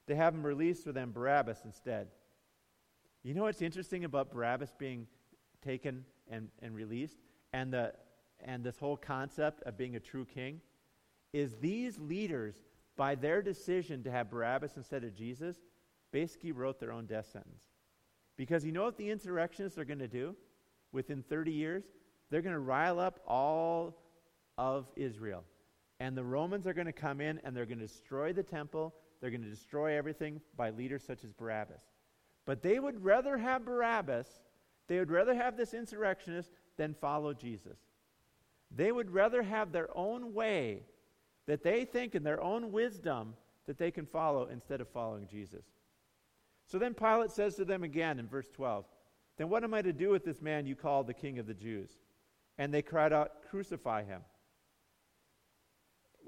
to 0.07 0.15
have 0.15 0.33
him 0.33 0.47
released 0.47 0.85
for 0.85 0.93
them 0.93 1.11
Barabbas 1.11 1.63
instead. 1.65 2.07
You 3.25 3.35
know 3.35 3.43
what's 3.43 3.63
interesting 3.63 4.05
about 4.05 4.31
Barabbas 4.31 4.75
being 4.79 5.09
taken 5.61 6.05
and, 6.31 6.51
and 6.61 6.73
released 6.73 7.17
and, 7.53 7.73
the, 7.73 7.95
and 8.39 8.63
this 8.63 8.79
whole 8.79 8.97
concept 8.97 9.65
of 9.65 9.77
being 9.77 9.97
a 9.97 10.01
true 10.01 10.25
king? 10.25 10.61
Is 11.33 11.57
these 11.57 11.99
leaders, 11.99 12.55
by 12.97 13.17
their 13.17 13.43
decision 13.43 14.05
to 14.05 14.13
have 14.13 14.31
Barabbas 14.31 14.77
instead 14.77 15.03
of 15.03 15.17
Jesus, 15.17 15.57
basically 16.13 16.53
wrote 16.53 16.79
their 16.79 16.93
own 16.93 17.07
death 17.07 17.29
sentence. 17.33 17.65
Because 18.37 18.65
you 18.65 18.71
know 18.71 18.85
what 18.85 18.99
the 18.99 19.11
insurrectionists 19.11 19.81
are 19.81 19.85
going 19.85 19.99
to 19.99 20.07
do 20.07 20.37
within 20.93 21.25
30 21.25 21.51
years? 21.51 21.83
They're 22.31 22.41
going 22.41 22.55
to 22.55 22.61
rile 22.61 23.01
up 23.01 23.19
all 23.27 24.02
of 24.63 24.87
Israel. 24.95 25.43
And 25.99 26.17
the 26.17 26.23
Romans 26.23 26.69
are 26.69 26.73
going 26.73 26.87
to 26.87 26.93
come 26.93 27.21
in 27.21 27.41
and 27.43 27.57
they're 27.57 27.67
going 27.67 27.81
to 27.81 27.87
destroy 27.87 28.33
the 28.33 28.45
temple. 28.45 28.95
They're 29.21 29.31
going 29.31 29.43
to 29.43 29.51
destroy 29.51 29.99
everything 29.99 30.41
by 30.57 30.71
leaders 30.71 31.03
such 31.05 31.25
as 31.25 31.33
Barabbas. 31.33 31.83
But 32.47 32.63
they 32.63 32.79
would 32.79 33.03
rather 33.03 33.37
have 33.37 33.65
Barabbas, 33.65 34.29
they 34.87 35.01
would 35.01 35.11
rather 35.11 35.35
have 35.35 35.57
this 35.57 35.75
insurrectionist 35.75 36.53
than 36.77 36.95
follow 36.95 37.35
Jesus. 37.35 37.79
They 38.71 38.93
would 38.93 39.11
rather 39.11 39.43
have 39.43 39.73
their 39.73 39.89
own 39.97 40.33
way 40.33 40.83
that 41.47 41.65
they 41.65 41.85
think 41.85 42.15
in 42.15 42.23
their 42.23 42.41
own 42.41 42.71
wisdom 42.71 43.35
that 43.67 43.79
they 43.79 43.91
can 43.91 44.07
follow 44.07 44.47
instead 44.47 44.81
of 44.81 44.89
following 44.89 45.27
Jesus. 45.27 45.65
So 46.67 46.79
then 46.79 46.95
Pilate 46.95 47.33
says 47.33 47.57
to 47.57 47.65
them 47.65 47.83
again 47.83 48.21
in 48.21 48.29
verse 48.29 48.49
12, 48.55 48.85
Then 49.39 49.49
what 49.49 49.65
am 49.65 49.75
I 49.75 49.83
to 49.83 49.93
do 49.93 50.11
with 50.11 50.25
this 50.25 50.41
man 50.41 50.67
you 50.67 50.77
call 50.77 51.03
the 51.03 51.15
king 51.15 51.41
of 51.41 51.49
the 51.49 51.55
Jews? 51.55 51.91
And 52.59 52.73
they 52.73 52.83
cried 52.83 53.13
out, 53.13 53.49
Crucify 53.51 54.05
him. 54.05 54.23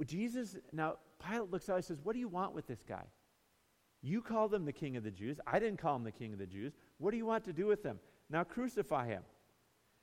Jesus, 0.05 0.57
now 0.73 0.97
Pilate 1.25 1.51
looks 1.51 1.69
out 1.69 1.77
and 1.77 1.85
says, 1.85 1.99
What 2.03 2.15
do 2.15 2.19
you 2.19 2.29
want 2.29 2.55
with 2.55 2.67
this 2.67 2.83
guy? 2.87 3.05
You 4.03 4.21
called 4.21 4.51
them 4.51 4.65
the 4.65 4.73
king 4.73 4.97
of 4.97 5.05
the 5.05 5.11
Jews. 5.11 5.41
I 5.47 5.59
didn't 5.59 5.79
call 5.79 5.97
him 5.97 6.05
the 6.05 6.13
king 6.13 6.33
of 6.33 6.39
the 6.39 6.47
Jews. 6.47 6.75
What 6.99 7.13
do 7.13 7.17
you 7.17 7.25
want 7.25 7.45
to 7.45 7.53
do 7.53 7.67
with 7.67 7.83
him? 7.83 7.99
Now 8.29 8.45
crucify 8.45 9.07
him. 9.07 9.23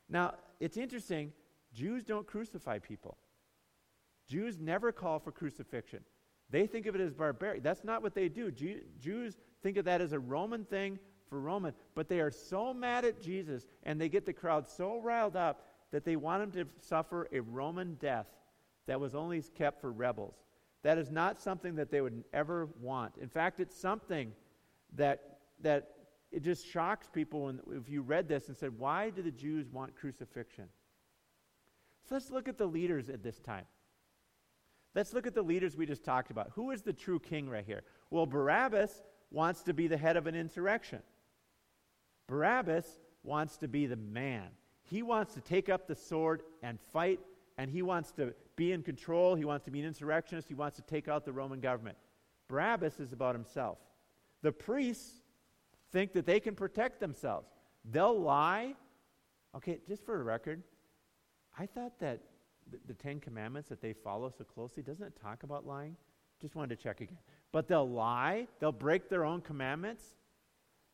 Now, 0.09 0.35
it's 0.59 0.77
interesting. 0.77 1.31
Jews 1.73 2.03
don't 2.03 2.25
crucify 2.25 2.79
people. 2.79 3.17
Jews 4.27 4.57
never 4.59 4.91
call 4.91 5.19
for 5.19 5.31
crucifixion. 5.31 6.03
They 6.49 6.67
think 6.67 6.85
of 6.85 6.95
it 6.95 7.01
as 7.01 7.13
barbaric. 7.13 7.63
That's 7.63 7.83
not 7.83 8.01
what 8.01 8.13
they 8.13 8.27
do. 8.27 8.51
Jew, 8.51 8.81
Jews 8.99 9.37
think 9.61 9.77
of 9.77 9.85
that 9.85 10.01
as 10.01 10.13
a 10.13 10.19
Roman 10.19 10.65
thing 10.65 10.99
for 11.29 11.39
Roman, 11.39 11.73
but 11.95 12.09
they 12.09 12.19
are 12.19 12.31
so 12.31 12.73
mad 12.73 13.05
at 13.05 13.21
Jesus 13.21 13.65
and 13.83 13.99
they 13.99 14.09
get 14.09 14.25
the 14.25 14.33
crowd 14.33 14.67
so 14.67 14.99
riled 14.99 15.35
up 15.35 15.65
that 15.91 16.03
they 16.05 16.15
want 16.15 16.43
him 16.43 16.51
to 16.51 16.65
suffer 16.79 17.27
a 17.31 17.39
Roman 17.39 17.93
death 17.95 18.27
that 18.87 18.99
was 18.99 19.15
only 19.15 19.41
kept 19.41 19.81
for 19.81 19.91
rebels. 19.91 20.35
That 20.83 20.97
is 20.97 21.11
not 21.11 21.39
something 21.39 21.75
that 21.75 21.91
they 21.91 22.01
would 22.01 22.23
ever 22.33 22.69
want. 22.79 23.17
In 23.17 23.29
fact, 23.29 23.59
it's 23.59 23.75
something 23.75 24.33
that 24.95 25.39
that 25.61 25.91
it 26.31 26.41
just 26.41 26.65
shocks 26.65 27.07
people 27.11 27.43
when 27.43 27.59
if 27.71 27.89
you 27.89 28.01
read 28.01 28.27
this 28.27 28.47
and 28.47 28.57
said, 28.57 28.77
"Why 28.77 29.09
do 29.09 29.21
the 29.21 29.31
Jews 29.31 29.69
want 29.69 29.95
crucifixion?" 29.95 30.69
So 32.03 32.15
let's 32.15 32.31
look 32.31 32.47
at 32.47 32.57
the 32.57 32.65
leaders 32.65 33.09
at 33.09 33.21
this 33.21 33.39
time. 33.39 33.65
Let's 34.95 35.13
look 35.13 35.27
at 35.27 35.35
the 35.35 35.43
leaders 35.43 35.77
we 35.77 35.85
just 35.85 36.03
talked 36.03 36.31
about. 36.31 36.51
Who 36.55 36.71
is 36.71 36.81
the 36.81 36.93
true 36.93 37.19
king 37.19 37.47
right 37.49 37.65
here? 37.65 37.83
Well, 38.09 38.25
Barabbas 38.25 39.03
wants 39.29 39.63
to 39.63 39.73
be 39.73 39.87
the 39.87 39.97
head 39.97 40.17
of 40.17 40.27
an 40.27 40.35
insurrection. 40.35 41.01
Barabbas 42.27 42.99
wants 43.23 43.57
to 43.57 43.67
be 43.67 43.85
the 43.85 43.95
man. 43.95 44.49
He 44.83 45.03
wants 45.03 45.33
to 45.35 45.41
take 45.41 45.69
up 45.69 45.87
the 45.87 45.95
sword 45.95 46.43
and 46.61 46.79
fight, 46.91 47.19
and 47.57 47.69
he 47.69 47.81
wants 47.81 48.11
to 48.13 48.33
be 48.61 48.73
in 48.73 48.83
control. 48.83 49.33
He 49.33 49.43
wants 49.43 49.65
to 49.65 49.71
be 49.71 49.79
an 49.79 49.87
insurrectionist. 49.87 50.47
He 50.47 50.53
wants 50.53 50.75
to 50.75 50.83
take 50.83 51.07
out 51.07 51.25
the 51.25 51.33
Roman 51.33 51.59
government. 51.59 51.97
Barabbas 52.47 52.99
is 52.99 53.11
about 53.11 53.33
himself. 53.33 53.79
The 54.43 54.51
priests 54.51 55.23
think 55.91 56.13
that 56.13 56.27
they 56.27 56.39
can 56.39 56.53
protect 56.53 56.99
themselves. 56.99 57.47
They'll 57.83 58.19
lie. 58.19 58.75
Okay, 59.55 59.79
just 59.87 60.05
for 60.05 60.21
a 60.21 60.23
record, 60.23 60.61
I 61.57 61.65
thought 61.65 61.99
that 62.01 62.19
the, 62.71 62.77
the 62.85 62.93
Ten 62.93 63.19
Commandments 63.19 63.67
that 63.69 63.81
they 63.81 63.93
follow 63.93 64.29
so 64.29 64.43
closely, 64.43 64.83
doesn't 64.83 65.05
it 65.05 65.19
talk 65.19 65.41
about 65.41 65.65
lying? 65.65 65.95
Just 66.39 66.53
wanted 66.53 66.77
to 66.77 66.83
check 66.83 67.01
again. 67.01 67.17
But 67.51 67.67
they'll 67.67 67.89
lie, 67.89 68.47
they'll 68.59 68.71
break 68.71 69.09
their 69.09 69.25
own 69.25 69.41
commandments, 69.41 70.03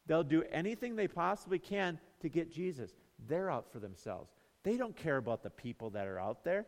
they'll 0.05 0.23
do 0.23 0.41
anything 0.53 0.95
they 0.95 1.09
possibly 1.09 1.59
can 1.59 1.99
to 2.21 2.29
get 2.29 2.49
Jesus. 2.49 2.91
They're 3.27 3.51
out 3.51 3.69
for 3.73 3.79
themselves. 3.79 4.31
They 4.63 4.77
don't 4.77 4.95
care 4.95 5.17
about 5.17 5.43
the 5.43 5.49
people 5.49 5.89
that 5.89 6.07
are 6.07 6.19
out 6.19 6.45
there. 6.45 6.65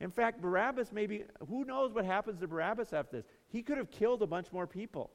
In 0.00 0.10
fact, 0.10 0.40
Barabbas 0.40 0.92
maybe, 0.92 1.24
who 1.48 1.64
knows 1.64 1.92
what 1.92 2.04
happens 2.04 2.40
to 2.40 2.48
Barabbas 2.48 2.92
after 2.92 3.18
this? 3.18 3.26
He 3.48 3.62
could 3.62 3.76
have 3.76 3.90
killed 3.90 4.22
a 4.22 4.26
bunch 4.26 4.52
more 4.52 4.66
people. 4.66 5.10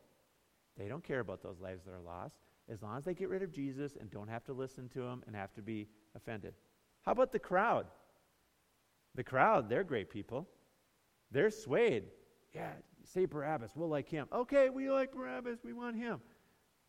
They 0.77 0.87
don't 0.87 1.03
care 1.03 1.21
about 1.21 1.41
those 1.41 1.59
lives 1.59 1.83
that 1.85 1.91
are 1.91 2.01
lost 2.01 2.35
as 2.71 2.81
long 2.81 2.97
as 2.97 3.05
they 3.05 3.13
get 3.13 3.29
rid 3.29 3.43
of 3.43 3.51
Jesus 3.51 3.97
and 3.99 4.09
don't 4.11 4.27
have 4.27 4.43
to 4.45 4.53
listen 4.53 4.89
to 4.89 5.01
him 5.01 5.23
and 5.27 5.35
have 5.35 5.53
to 5.53 5.61
be 5.61 5.87
offended. 6.15 6.53
How 7.03 7.11
about 7.11 7.31
the 7.31 7.39
crowd? 7.39 7.87
The 9.15 9.23
crowd, 9.23 9.69
they're 9.69 9.83
great 9.83 10.09
people. 10.09 10.47
They're 11.31 11.51
swayed. 11.51 12.05
Yeah, 12.53 12.71
say 13.03 13.25
Barabbas, 13.25 13.71
we'll 13.75 13.89
like 13.89 14.09
him. 14.09 14.27
Okay, 14.31 14.69
we 14.69 14.89
like 14.89 15.13
Barabbas, 15.13 15.59
we 15.63 15.73
want 15.73 15.95
him. 15.95 16.19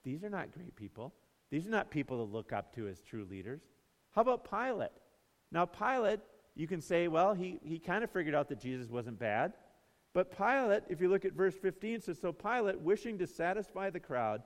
These 0.04 0.22
are 0.24 0.30
not 0.30 0.52
great 0.52 0.74
people. 0.76 1.14
These 1.50 1.66
are 1.66 1.70
not 1.70 1.90
people 1.90 2.16
to 2.18 2.32
look 2.32 2.52
up 2.52 2.74
to 2.74 2.88
as 2.88 3.00
true 3.00 3.26
leaders. 3.28 3.60
How 4.12 4.22
about 4.22 4.48
Pilate? 4.48 4.90
Now, 5.52 5.66
Pilate, 5.66 6.20
you 6.56 6.66
can 6.66 6.80
say, 6.80 7.06
well, 7.06 7.34
he, 7.34 7.60
he 7.62 7.78
kind 7.78 8.02
of 8.02 8.10
figured 8.10 8.34
out 8.34 8.48
that 8.48 8.60
Jesus 8.60 8.88
wasn't 8.88 9.18
bad. 9.18 9.52
But 10.14 10.36
Pilate, 10.36 10.84
if 10.88 11.02
you 11.02 11.10
look 11.10 11.26
at 11.26 11.34
verse 11.34 11.54
15, 11.54 12.00
says, 12.00 12.18
So 12.18 12.32
Pilate, 12.32 12.80
wishing 12.80 13.18
to 13.18 13.26
satisfy 13.26 13.90
the 13.90 14.00
crowd, 14.00 14.42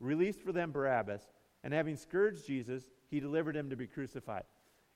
released 0.00 0.40
for 0.40 0.52
them 0.52 0.72
Barabbas, 0.72 1.22
and 1.62 1.74
having 1.74 1.96
scourged 1.96 2.46
Jesus, 2.46 2.84
he 3.10 3.20
delivered 3.20 3.54
him 3.54 3.68
to 3.68 3.76
be 3.76 3.86
crucified. 3.86 4.44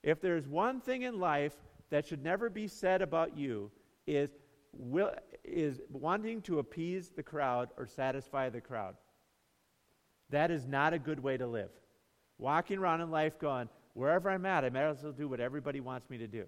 If 0.02 0.22
there's 0.22 0.48
one 0.48 0.80
thing 0.80 1.02
in 1.02 1.20
life 1.20 1.54
that 1.90 2.06
should 2.06 2.24
never 2.24 2.48
be 2.48 2.66
said 2.66 3.02
about 3.02 3.36
you 3.36 3.70
is, 4.06 4.30
will, 4.72 5.12
is 5.44 5.82
wanting 5.90 6.40
to 6.42 6.58
appease 6.58 7.10
the 7.10 7.22
crowd 7.22 7.68
or 7.76 7.86
satisfy 7.86 8.48
the 8.48 8.62
crowd. 8.62 8.94
That 10.30 10.50
is 10.50 10.66
not 10.66 10.94
a 10.94 10.98
good 10.98 11.20
way 11.20 11.36
to 11.36 11.46
live. 11.46 11.70
Walking 12.38 12.78
around 12.78 13.02
in 13.02 13.10
life 13.10 13.38
going, 13.38 13.68
wherever 13.94 14.30
I'm 14.30 14.44
at, 14.44 14.64
I 14.64 14.70
might 14.70 14.82
as 14.82 15.02
well 15.02 15.12
do 15.12 15.28
what 15.28 15.40
everybody 15.40 15.80
wants 15.80 16.10
me 16.10 16.18
to 16.18 16.26
do. 16.26 16.44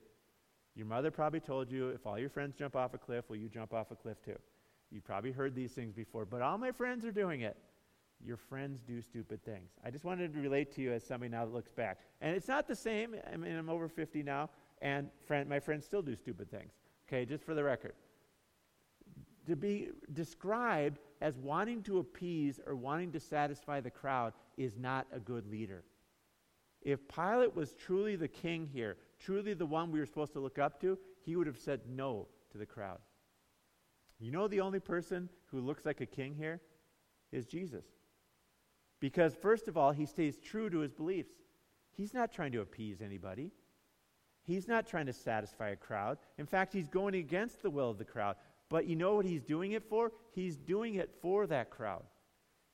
Your 0.74 0.86
mother 0.86 1.10
probably 1.10 1.40
told 1.40 1.70
you, 1.70 1.88
if 1.88 2.06
all 2.06 2.18
your 2.18 2.28
friends 2.28 2.54
jump 2.54 2.76
off 2.76 2.92
a 2.92 2.98
cliff, 2.98 3.30
will 3.30 3.36
you 3.36 3.48
jump 3.48 3.72
off 3.72 3.90
a 3.90 3.96
cliff 3.96 4.22
too? 4.22 4.36
You 4.90 5.00
probably 5.00 5.32
heard 5.32 5.54
these 5.54 5.72
things 5.72 5.94
before, 5.94 6.26
but 6.26 6.42
all 6.42 6.58
my 6.58 6.70
friends 6.70 7.04
are 7.04 7.12
doing 7.12 7.40
it. 7.40 7.56
Your 8.24 8.36
friends 8.36 8.80
do 8.86 9.00
stupid 9.02 9.44
things. 9.44 9.70
I 9.84 9.90
just 9.90 10.04
wanted 10.04 10.32
to 10.34 10.40
relate 10.40 10.74
to 10.76 10.82
you 10.82 10.92
as 10.92 11.04
somebody 11.04 11.30
now 11.30 11.44
that 11.44 11.52
looks 11.52 11.72
back. 11.72 11.98
And 12.20 12.34
it's 12.34 12.48
not 12.48 12.66
the 12.68 12.76
same. 12.76 13.14
I 13.32 13.36
mean, 13.36 13.56
I'm 13.56 13.68
over 13.68 13.88
50 13.88 14.22
now, 14.22 14.50
and 14.80 15.08
friend, 15.26 15.48
my 15.48 15.60
friends 15.60 15.84
still 15.84 16.02
do 16.02 16.14
stupid 16.14 16.50
things. 16.50 16.72
Okay, 17.08 17.24
just 17.24 17.44
for 17.44 17.54
the 17.54 17.64
record. 17.64 17.94
To 19.46 19.56
be 19.56 19.88
described 20.12 20.98
as 21.20 21.36
wanting 21.38 21.82
to 21.84 21.98
appease 21.98 22.60
or 22.66 22.74
wanting 22.74 23.12
to 23.12 23.20
satisfy 23.20 23.80
the 23.80 23.90
crowd 23.90 24.32
is 24.56 24.76
not 24.76 25.06
a 25.12 25.20
good 25.20 25.46
leader. 25.50 25.84
If 26.86 27.08
Pilate 27.08 27.56
was 27.56 27.72
truly 27.72 28.14
the 28.14 28.28
king 28.28 28.70
here, 28.72 28.96
truly 29.18 29.54
the 29.54 29.66
one 29.66 29.90
we 29.90 29.98
were 29.98 30.06
supposed 30.06 30.34
to 30.34 30.38
look 30.38 30.60
up 30.60 30.80
to, 30.82 30.96
he 31.24 31.34
would 31.34 31.48
have 31.48 31.58
said 31.58 31.80
no 31.88 32.28
to 32.52 32.58
the 32.58 32.64
crowd. 32.64 33.00
You 34.20 34.30
know, 34.30 34.46
the 34.46 34.60
only 34.60 34.78
person 34.78 35.28
who 35.46 35.58
looks 35.58 35.84
like 35.84 36.00
a 36.00 36.06
king 36.06 36.36
here 36.36 36.60
is 37.32 37.44
Jesus. 37.44 37.84
Because, 39.00 39.34
first 39.34 39.66
of 39.66 39.76
all, 39.76 39.90
he 39.90 40.06
stays 40.06 40.38
true 40.38 40.70
to 40.70 40.78
his 40.78 40.92
beliefs. 40.92 41.32
He's 41.90 42.14
not 42.14 42.32
trying 42.32 42.52
to 42.52 42.60
appease 42.60 43.02
anybody. 43.02 43.50
He's 44.44 44.68
not 44.68 44.86
trying 44.86 45.06
to 45.06 45.12
satisfy 45.12 45.70
a 45.70 45.76
crowd. 45.76 46.18
In 46.38 46.46
fact, 46.46 46.72
he's 46.72 46.86
going 46.86 47.16
against 47.16 47.62
the 47.62 47.70
will 47.70 47.90
of 47.90 47.98
the 47.98 48.04
crowd. 48.04 48.36
But 48.68 48.86
you 48.86 48.94
know 48.94 49.16
what 49.16 49.26
he's 49.26 49.42
doing 49.42 49.72
it 49.72 49.82
for? 49.82 50.12
He's 50.30 50.56
doing 50.56 50.94
it 50.94 51.10
for 51.20 51.48
that 51.48 51.70
crowd. 51.70 52.04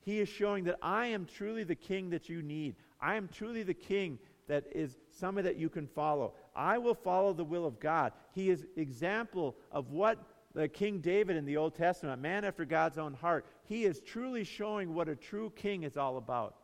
He 0.05 0.19
is 0.19 0.29
showing 0.29 0.65
that 0.65 0.79
I 0.81 1.07
am 1.07 1.25
truly 1.25 1.63
the 1.63 1.75
king 1.75 2.09
that 2.09 2.29
you 2.29 2.41
need. 2.41 2.75
I 3.03 3.15
am 3.15 3.27
truly 3.27 3.63
the 3.63 3.73
king 3.73 4.17
that 4.47 4.65
is 4.71 4.97
somebody 5.11 5.47
that 5.49 5.57
you 5.57 5.69
can 5.69 5.87
follow. 5.87 6.33
I 6.55 6.77
will 6.77 6.95
follow 6.95 7.33
the 7.33 7.43
will 7.43 7.65
of 7.65 7.79
God. 7.79 8.13
He 8.33 8.49
is 8.49 8.65
example 8.77 9.57
of 9.71 9.91
what 9.91 10.19
the 10.53 10.67
King 10.67 10.99
David 10.99 11.35
in 11.35 11.45
the 11.45 11.57
Old 11.57 11.75
Testament, 11.75 12.21
man 12.21 12.45
after 12.45 12.63
God's 12.63 12.97
own 12.97 13.13
heart, 13.13 13.45
he 13.65 13.85
is 13.85 13.99
truly 13.99 14.43
showing 14.43 14.93
what 14.93 15.09
a 15.09 15.15
true 15.15 15.51
king 15.55 15.83
is 15.83 15.97
all 15.97 16.17
about. 16.17 16.55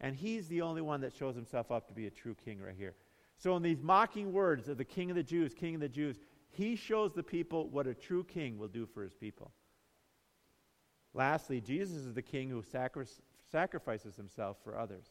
And 0.00 0.14
he's 0.14 0.46
the 0.46 0.62
only 0.62 0.82
one 0.82 1.00
that 1.00 1.16
shows 1.16 1.34
himself 1.34 1.72
up 1.72 1.88
to 1.88 1.94
be 1.94 2.06
a 2.06 2.10
true 2.10 2.36
king 2.44 2.60
right 2.60 2.76
here. 2.76 2.94
So, 3.36 3.56
in 3.56 3.62
these 3.62 3.82
mocking 3.82 4.32
words 4.32 4.68
of 4.68 4.78
the 4.78 4.84
King 4.84 5.10
of 5.10 5.16
the 5.16 5.22
Jews, 5.22 5.54
King 5.54 5.76
of 5.76 5.80
the 5.80 5.88
Jews, 5.88 6.18
he 6.50 6.76
shows 6.76 7.12
the 7.12 7.22
people 7.22 7.68
what 7.68 7.86
a 7.86 7.94
true 7.94 8.24
king 8.24 8.58
will 8.58 8.68
do 8.68 8.86
for 8.86 9.02
his 9.02 9.14
people. 9.14 9.52
Lastly, 11.14 11.60
Jesus 11.60 11.96
is 11.96 12.14
the 12.14 12.22
king 12.22 12.50
who 12.50 12.62
sacri- 12.62 13.06
sacrifices 13.50 14.16
himself 14.16 14.58
for 14.62 14.78
others. 14.78 15.06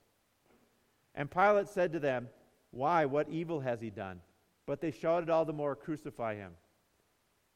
And 1.18 1.30
Pilate 1.30 1.68
said 1.68 1.92
to 1.94 2.00
them, 2.00 2.30
Why? 2.72 3.06
What 3.06 3.28
evil 3.28 3.60
has 3.60 3.82
he 3.82 3.90
done? 3.90 4.22
But 4.68 4.80
they 4.80 4.92
shouted 4.92 5.30
all 5.30 5.44
the 5.44 5.52
more, 5.52 5.76
Crucify 5.76 6.36
him. 6.36 6.52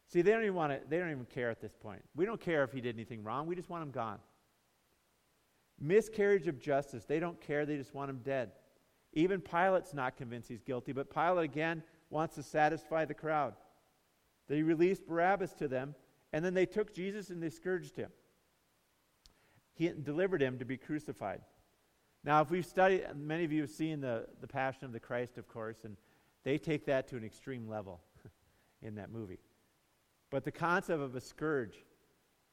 See, 0.08 0.22
they 0.22 0.32
don't 0.32 0.42
even 0.42 0.56
want 0.56 0.74
to, 0.74 0.80
they 0.90 0.98
don't 0.98 1.12
even 1.12 1.26
care 1.26 1.50
at 1.50 1.62
this 1.62 1.74
point. 1.74 2.02
We 2.16 2.26
don't 2.26 2.42
care 2.42 2.64
if 2.64 2.74
he 2.74 2.82
did 2.82 2.96
anything 2.96 3.24
wrong. 3.24 3.48
We 3.48 3.56
just 3.56 3.70
want 3.70 3.84
him 3.84 3.92
gone. 3.92 4.18
Miscarriage 5.80 6.48
of 6.48 6.60
justice. 6.60 7.06
They 7.06 7.20
don't 7.20 7.40
care. 7.40 7.66
They 7.66 7.78
just 7.78 7.94
want 7.94 8.10
him 8.10 8.20
dead. 8.24 8.52
Even 9.14 9.40
Pilate's 9.40 9.94
not 9.94 10.18
convinced 10.18 10.50
he's 10.50 10.64
guilty, 10.64 10.92
but 10.92 11.14
Pilate 11.14 11.46
again 11.46 11.84
wants 12.10 12.36
to 12.36 12.44
satisfy 12.44 13.06
the 13.06 13.14
crowd. 13.14 13.54
They 14.48 14.64
released 14.64 15.08
Barabbas 15.08 15.54
to 15.54 15.68
them, 15.68 15.96
and 16.34 16.44
then 16.44 16.54
they 16.54 16.66
took 16.66 16.94
Jesus 16.94 17.30
and 17.30 17.42
they 17.42 17.50
scourged 17.50 17.96
him. 17.96 18.10
He 19.74 19.90
delivered 19.90 20.42
him 20.42 20.60
to 20.60 20.66
be 20.66 20.78
crucified. 20.78 21.42
Now, 22.24 22.42
if 22.42 22.52
we've 22.52 22.66
studied, 22.66 23.06
many 23.16 23.44
of 23.44 23.52
you 23.52 23.62
have 23.62 23.72
seen 23.72 24.02
the, 24.02 24.28
the 24.42 24.48
Passion 24.48 24.86
of 24.86 24.94
the 24.94 25.00
Christ, 25.00 25.38
of 25.38 25.48
course, 25.48 25.78
and 25.84 25.98
they 26.44 26.58
take 26.58 26.86
that 26.86 27.08
to 27.10 27.18
an 27.18 27.24
extreme 27.24 27.68
level 27.68 28.02
in 28.82 28.96
that 28.96 29.12
movie. 29.12 29.40
But 30.30 30.44
the 30.44 30.52
concept 30.52 31.02
of 31.02 31.16
a 31.16 31.22
scourge 31.22 31.84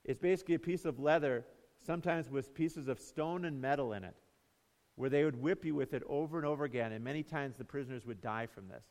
is 0.05 0.19
basically 0.19 0.55
a 0.55 0.59
piece 0.59 0.85
of 0.85 0.99
leather, 0.99 1.45
sometimes 1.85 2.31
with 2.31 2.55
pieces 2.55 2.89
of 2.89 2.99
stone 2.99 3.45
and 3.45 3.61
metal 3.61 3.93
in 3.93 4.05
it, 4.05 4.17
where 4.97 5.11
they 5.11 5.25
would 5.25 5.41
whip 5.41 5.65
you 5.65 5.75
with 5.75 5.93
it 5.93 6.03
over 6.09 6.39
and 6.39 6.47
over 6.47 6.65
again, 6.65 6.93
and 6.93 7.05
many 7.05 7.23
times 7.23 7.57
the 7.57 7.65
prisoners 7.65 8.07
would 8.07 8.21
die 8.21 8.47
from 8.47 8.69
this 8.69 8.85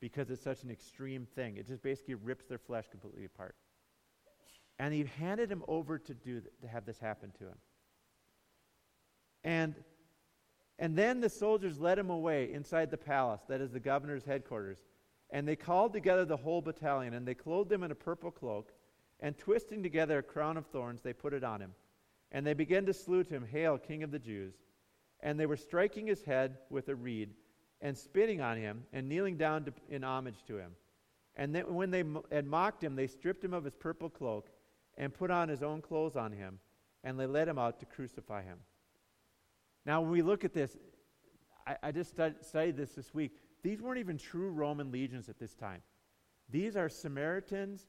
because 0.00 0.30
it's 0.30 0.42
such 0.42 0.62
an 0.62 0.70
extreme 0.70 1.26
thing. 1.34 1.56
It 1.56 1.66
just 1.66 1.82
basically 1.82 2.14
rips 2.14 2.46
their 2.46 2.58
flesh 2.58 2.86
completely 2.90 3.24
apart. 3.24 3.56
And 4.78 4.94
he 4.94 5.08
handed 5.18 5.50
him 5.50 5.64
over 5.66 5.98
to 5.98 6.14
do 6.14 6.40
th- 6.40 6.52
to 6.62 6.68
have 6.68 6.86
this 6.86 6.98
happen 6.98 7.32
to 7.38 7.44
him. 7.44 7.58
And 9.42 9.74
and 10.78 10.96
then 10.96 11.20
the 11.20 11.28
soldiers 11.28 11.80
led 11.80 11.98
him 11.98 12.10
away 12.10 12.52
inside 12.52 12.90
the 12.90 12.96
palace, 12.96 13.40
that 13.48 13.60
is 13.60 13.72
the 13.72 13.80
governor's 13.80 14.24
headquarters. 14.24 14.78
And 15.30 15.46
they 15.46 15.56
called 15.56 15.92
together 15.92 16.24
the 16.24 16.36
whole 16.36 16.62
battalion, 16.62 17.14
and 17.14 17.26
they 17.26 17.34
clothed 17.34 17.72
him 17.72 17.82
in 17.82 17.90
a 17.90 17.96
purple 17.96 18.30
cloak, 18.30 18.72
and 19.20 19.36
twisting 19.36 19.82
together 19.82 20.18
a 20.18 20.22
crown 20.22 20.56
of 20.56 20.66
thorns, 20.66 21.02
they 21.02 21.12
put 21.12 21.34
it 21.34 21.42
on 21.42 21.60
him. 21.60 21.74
And 22.30 22.46
they 22.46 22.54
began 22.54 22.86
to 22.86 22.94
salute 22.94 23.28
him, 23.28 23.44
Hail, 23.44 23.76
King 23.78 24.02
of 24.02 24.10
the 24.10 24.18
Jews! 24.18 24.54
And 25.20 25.38
they 25.38 25.46
were 25.46 25.56
striking 25.56 26.06
his 26.06 26.22
head 26.22 26.58
with 26.70 26.88
a 26.88 26.94
reed, 26.94 27.34
and 27.80 27.98
spitting 27.98 28.40
on 28.40 28.56
him, 28.56 28.84
and 28.92 29.08
kneeling 29.08 29.36
down 29.36 29.64
to, 29.64 29.72
in 29.90 30.04
homage 30.04 30.44
to 30.46 30.58
him. 30.58 30.76
And 31.34 31.54
then, 31.54 31.74
when 31.74 31.90
they 31.90 32.04
had 32.30 32.46
mocked 32.46 32.82
him, 32.82 32.94
they 32.94 33.06
stripped 33.08 33.44
him 33.44 33.52
of 33.52 33.64
his 33.64 33.74
purple 33.74 34.10
cloak, 34.10 34.48
and 34.96 35.12
put 35.12 35.30
on 35.30 35.48
his 35.48 35.62
own 35.62 35.82
clothes 35.82 36.16
on 36.16 36.32
him, 36.32 36.60
and 37.02 37.18
they 37.18 37.26
led 37.26 37.48
him 37.48 37.58
out 37.58 37.80
to 37.80 37.86
crucify 37.86 38.42
him. 38.42 38.58
Now, 39.88 40.02
when 40.02 40.10
we 40.10 40.20
look 40.20 40.44
at 40.44 40.52
this, 40.52 40.76
I, 41.66 41.76
I 41.84 41.92
just 41.92 42.10
stud- 42.10 42.44
studied 42.44 42.76
this 42.76 42.90
this 42.90 43.14
week. 43.14 43.32
These 43.62 43.80
weren't 43.80 43.98
even 43.98 44.18
true 44.18 44.50
Roman 44.50 44.92
legions 44.92 45.30
at 45.30 45.38
this 45.38 45.54
time. 45.54 45.80
These 46.50 46.76
are 46.76 46.90
Samaritans 46.90 47.86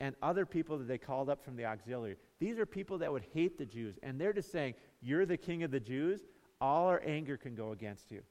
and 0.00 0.16
other 0.22 0.46
people 0.46 0.78
that 0.78 0.88
they 0.88 0.96
called 0.96 1.28
up 1.28 1.44
from 1.44 1.54
the 1.56 1.66
auxiliary. 1.66 2.16
These 2.40 2.58
are 2.58 2.64
people 2.64 2.96
that 2.98 3.12
would 3.12 3.26
hate 3.34 3.58
the 3.58 3.66
Jews, 3.66 3.98
and 4.02 4.18
they're 4.18 4.32
just 4.32 4.50
saying, 4.50 4.74
You're 5.02 5.26
the 5.26 5.36
king 5.36 5.62
of 5.62 5.70
the 5.70 5.78
Jews. 5.78 6.22
All 6.58 6.88
our 6.88 7.02
anger 7.04 7.36
can 7.36 7.54
go 7.54 7.72
against 7.72 8.10
you. 8.10 8.22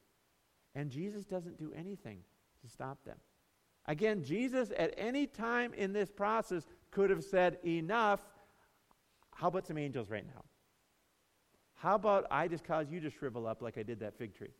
And 0.73 0.89
Jesus 0.89 1.23
doesn't 1.23 1.59
do 1.59 1.71
anything 1.77 2.21
to 2.63 2.67
stop 2.67 3.03
them. 3.05 3.17
Again, 3.85 4.23
Jesus 4.23 4.71
at 4.75 4.95
any 4.97 5.27
time 5.27 5.75
in 5.75 5.93
this 5.93 6.09
process 6.09 6.65
could 6.89 7.11
have 7.11 7.23
said, 7.23 7.59
Enough. 7.63 8.21
How 9.35 9.49
about 9.49 9.67
some 9.67 9.77
angels 9.77 10.09
right 10.09 10.25
now? 10.25 10.43
How 11.81 11.95
about 11.95 12.27
I 12.29 12.47
just 12.47 12.63
cause 12.63 12.91
you 12.91 12.99
to 12.99 13.09
shrivel 13.09 13.47
up 13.47 13.63
like 13.63 13.75
I 13.75 13.81
did 13.81 14.01
that 14.01 14.15
fig 14.15 14.35
tree? 14.35 14.51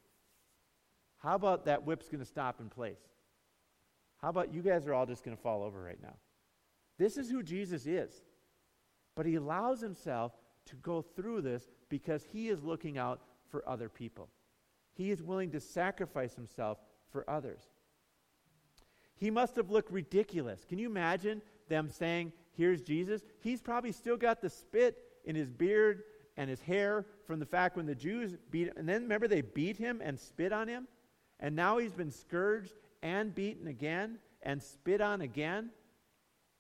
How 1.20 1.36
about 1.36 1.66
that 1.66 1.86
whip's 1.86 2.10
going 2.10 2.20
to 2.20 2.26
stop 2.26 2.60
in 2.60 2.68
place? 2.68 2.98
How 4.24 4.30
about 4.30 4.52
you 4.52 4.64
guys 4.64 4.88
are 4.88 4.94
all 4.96 5.06
just 5.06 5.24
going 5.24 5.38
to 5.38 5.44
fall 5.44 5.62
over 5.62 5.80
right 5.84 6.02
now? 6.02 6.16
This 6.98 7.18
is 7.18 7.30
who 7.30 7.44
Jesus 7.44 7.86
is. 7.86 8.24
But 9.16 9.28
he 9.28 9.36
allows 9.36 9.82
himself 9.82 10.32
to 10.66 10.76
go 10.78 11.04
through 11.04 11.42
this 11.42 11.70
because 11.90 12.24
he 12.24 12.50
is 12.50 12.64
looking 12.64 12.98
out 12.98 13.22
for 13.50 13.68
other 13.70 13.88
people. 13.88 14.28
He 14.94 15.12
is 15.12 15.22
willing 15.22 15.52
to 15.52 15.60
sacrifice 15.60 16.34
himself 16.34 16.80
for 17.12 17.30
others. 17.30 17.62
He 19.16 19.30
must 19.30 19.56
have 19.58 19.70
looked 19.70 19.92
ridiculous. 19.92 20.66
Can 20.68 20.80
you 20.80 20.88
imagine 20.88 21.44
them 21.70 21.88
saying, 21.92 22.34
Here's 22.58 22.82
Jesus? 22.82 23.22
He's 23.42 23.62
probably 23.62 23.92
still 23.92 24.18
got 24.18 24.42
the 24.42 24.50
spit 24.50 24.98
in 25.24 25.36
his 25.36 25.52
beard 25.52 26.04
and 26.38 26.50
his 26.50 26.62
hair 26.62 27.06
from 27.26 27.40
the 27.40 27.46
fact 27.46 27.78
when 27.78 27.86
the 27.86 27.96
Jews 27.96 28.36
beat 28.50 28.68
him. 28.68 28.74
And 28.78 28.88
then 28.88 29.04
remember, 29.04 29.28
they 29.28 29.42
beat 29.42 29.78
him 29.78 30.02
and 30.04 30.20
spit 30.20 30.54
on 30.54 30.68
him? 30.68 30.88
And 31.40 31.56
now 31.56 31.78
he's 31.78 31.94
been 31.94 32.12
scourged 32.12 32.74
and 33.02 33.34
beaten 33.34 33.68
again 33.68 34.20
and 34.44 34.62
spit 34.62 35.02
on 35.02 35.22
again. 35.22 35.72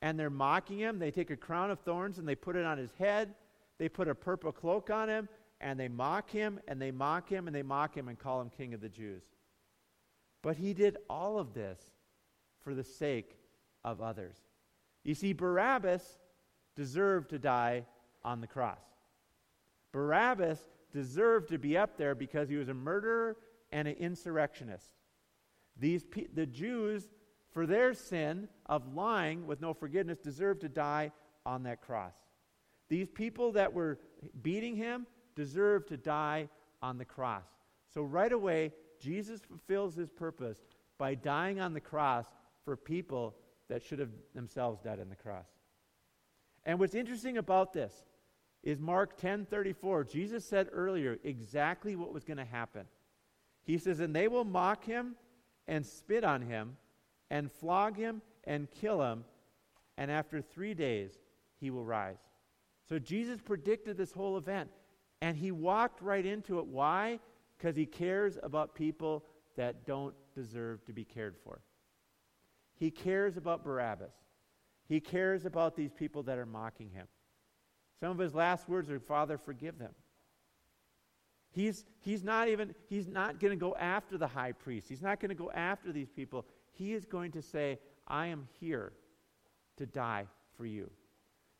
And 0.01 0.19
they're 0.19 0.29
mocking 0.29 0.79
him. 0.79 0.99
They 0.99 1.11
take 1.11 1.29
a 1.29 1.37
crown 1.37 1.71
of 1.71 1.79
thorns 1.79 2.17
and 2.17 2.27
they 2.27 2.35
put 2.35 2.55
it 2.55 2.65
on 2.65 2.77
his 2.77 2.91
head. 2.97 3.35
They 3.77 3.87
put 3.87 4.07
a 4.07 4.15
purple 4.15 4.51
cloak 4.51 4.89
on 4.89 5.09
him 5.09 5.29
and 5.59 5.79
they 5.79 5.87
mock 5.87 6.29
him 6.29 6.59
and 6.67 6.81
they 6.81 6.91
mock 6.91 7.29
him 7.29 7.47
and 7.47 7.55
they 7.55 7.63
mock 7.63 7.95
him 7.95 8.07
and 8.07 8.17
call 8.17 8.41
him 8.41 8.49
king 8.49 8.73
of 8.73 8.81
the 8.81 8.89
Jews. 8.89 9.23
But 10.41 10.57
he 10.57 10.73
did 10.73 10.97
all 11.09 11.37
of 11.37 11.53
this 11.53 11.79
for 12.63 12.73
the 12.73 12.83
sake 12.83 13.37
of 13.83 14.01
others. 14.01 14.35
You 15.03 15.15
see, 15.15 15.33
Barabbas 15.33 16.03
deserved 16.75 17.29
to 17.29 17.39
die 17.39 17.85
on 18.23 18.41
the 18.41 18.47
cross. 18.47 18.81
Barabbas 19.91 20.59
deserved 20.93 21.49
to 21.49 21.57
be 21.57 21.77
up 21.77 21.97
there 21.97 22.15
because 22.15 22.49
he 22.49 22.55
was 22.55 22.69
a 22.69 22.73
murderer 22.73 23.37
and 23.71 23.87
an 23.87 23.95
insurrectionist. 23.95 24.85
These 25.77 26.03
pe- 26.03 26.27
the 26.33 26.45
Jews, 26.45 27.09
for 27.51 27.65
their 27.65 27.93
sin 27.93 28.47
of 28.65 28.93
lying 28.93 29.47
with 29.47 29.61
no 29.61 29.73
forgiveness, 29.73 30.17
deserved 30.19 30.61
to 30.61 30.69
die 30.69 31.11
on 31.45 31.63
that 31.63 31.81
cross. 31.81 32.13
These 32.89 33.09
people 33.09 33.53
that 33.53 33.73
were 33.73 33.99
beating 34.41 34.75
him 34.75 35.07
deserved 35.35 35.87
to 35.89 35.97
die 35.97 36.49
on 36.81 36.97
the 36.97 37.05
cross. 37.05 37.45
So 37.93 38.03
right 38.03 38.31
away, 38.31 38.73
Jesus 38.99 39.41
fulfills 39.41 39.95
his 39.95 40.09
purpose 40.09 40.57
by 40.97 41.15
dying 41.15 41.59
on 41.59 41.73
the 41.73 41.81
cross 41.81 42.25
for 42.63 42.75
people 42.75 43.35
that 43.69 43.83
should 43.83 43.99
have 43.99 44.11
themselves 44.35 44.81
died 44.81 44.99
on 44.99 45.09
the 45.09 45.15
cross. 45.15 45.47
And 46.65 46.79
what's 46.79 46.93
interesting 46.93 47.37
about 47.37 47.73
this 47.73 48.03
is 48.63 48.79
Mark 48.79 49.17
10:34. 49.17 50.03
Jesus 50.03 50.45
said 50.45 50.69
earlier 50.71 51.19
exactly 51.23 51.95
what 51.95 52.13
was 52.13 52.23
going 52.23 52.37
to 52.37 52.45
happen. 52.45 52.87
He 53.63 53.77
says, 53.77 53.99
"And 53.99 54.15
they 54.15 54.27
will 54.27 54.43
mock 54.43 54.83
him 54.85 55.15
and 55.67 55.85
spit 55.85 56.23
on 56.23 56.41
him 56.41 56.77
and 57.29 57.51
flog 57.51 57.95
him 57.95 58.21
and 58.43 58.69
kill 58.71 59.01
him, 59.01 59.25
and 59.97 60.11
after 60.11 60.41
3 60.41 60.73
days 60.73 61.19
he 61.59 61.69
will 61.69 61.85
rise." 61.85 62.19
So 62.83 62.99
Jesus 62.99 63.41
predicted 63.41 63.97
this 63.97 64.11
whole 64.11 64.37
event, 64.37 64.71
and 65.21 65.37
he 65.37 65.51
walked 65.51 66.01
right 66.01 66.25
into 66.25 66.59
it. 66.59 66.65
Why? 66.65 67.19
Because 67.57 67.75
he 67.75 67.85
cares 67.85 68.37
about 68.41 68.75
people 68.75 69.25
that 69.55 69.85
don't 69.85 70.15
deserve 70.33 70.83
to 70.85 70.93
be 70.93 71.05
cared 71.05 71.37
for. 71.37 71.61
He 72.73 72.89
cares 72.89 73.37
about 73.37 73.63
Barabbas. 73.63 74.13
He 74.85 74.99
cares 74.99 75.45
about 75.45 75.75
these 75.75 75.93
people 75.93 76.23
that 76.23 76.39
are 76.39 76.45
mocking 76.45 76.89
him. 76.89 77.07
Some 78.01 78.09
of 78.09 78.17
his 78.17 78.33
last 78.33 78.67
words 78.67 78.89
are, 78.89 78.99
Father, 78.99 79.37
forgive 79.37 79.77
them. 79.77 79.93
He's, 81.51 81.85
he's 81.99 82.23
not 82.23 82.49
even, 82.49 82.73
he's 82.89 83.07
not 83.07 83.39
going 83.39 83.51
to 83.51 83.57
go 83.57 83.75
after 83.75 84.17
the 84.17 84.27
high 84.27 84.53
priest. 84.53 84.89
He's 84.89 85.03
not 85.03 85.19
going 85.19 85.29
to 85.29 85.35
go 85.35 85.51
after 85.51 85.91
these 85.91 86.09
people. 86.09 86.45
He 86.71 86.93
is 86.93 87.05
going 87.05 87.31
to 87.33 87.43
say, 87.43 87.77
I 88.07 88.27
am 88.27 88.47
here 88.59 88.93
to 89.77 89.85
die 89.85 90.25
for 90.57 90.65
you. 90.65 90.89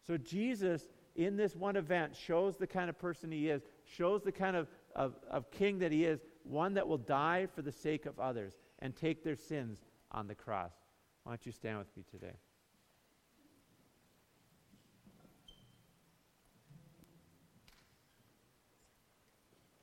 So 0.08 0.18
Jesus, 0.18 0.88
in 1.16 1.38
this 1.38 1.56
one 1.56 1.76
event, 1.76 2.16
shows 2.16 2.58
the 2.58 2.66
kind 2.66 2.90
of 2.90 2.98
person 2.98 3.32
he 3.32 3.50
is, 3.50 3.62
shows 3.86 4.24
the 4.24 4.32
kind 4.32 4.56
of, 4.56 4.68
of, 4.96 5.14
of 5.30 5.52
king 5.52 5.78
that 5.80 5.92
he 5.92 6.06
is, 6.06 6.22
one 6.44 6.74
that 6.74 6.88
will 6.88 6.98
die 6.98 7.48
for 7.54 7.62
the 7.62 7.72
sake 7.72 8.08
of 8.08 8.20
others 8.20 8.54
and 8.80 8.96
take 8.96 9.24
their 9.24 9.36
sins 9.36 9.86
on 10.12 10.28
the 10.28 10.36
cross. 10.36 10.72
Why 11.24 11.34
don't 11.34 11.46
you 11.46 11.52
stand 11.52 11.78
with 11.78 11.96
me 11.96 12.04
today? 12.10 12.34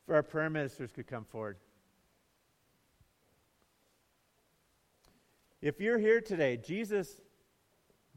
For 0.09 0.15
our 0.15 0.23
prayer 0.23 0.49
ministers 0.49 0.91
could 0.91 1.07
come 1.07 1.27
forward. 1.27 1.59
If 5.61 5.83
you're 5.83 5.99
here 5.99 6.23
today, 6.23 6.57
Jesus 6.57 7.21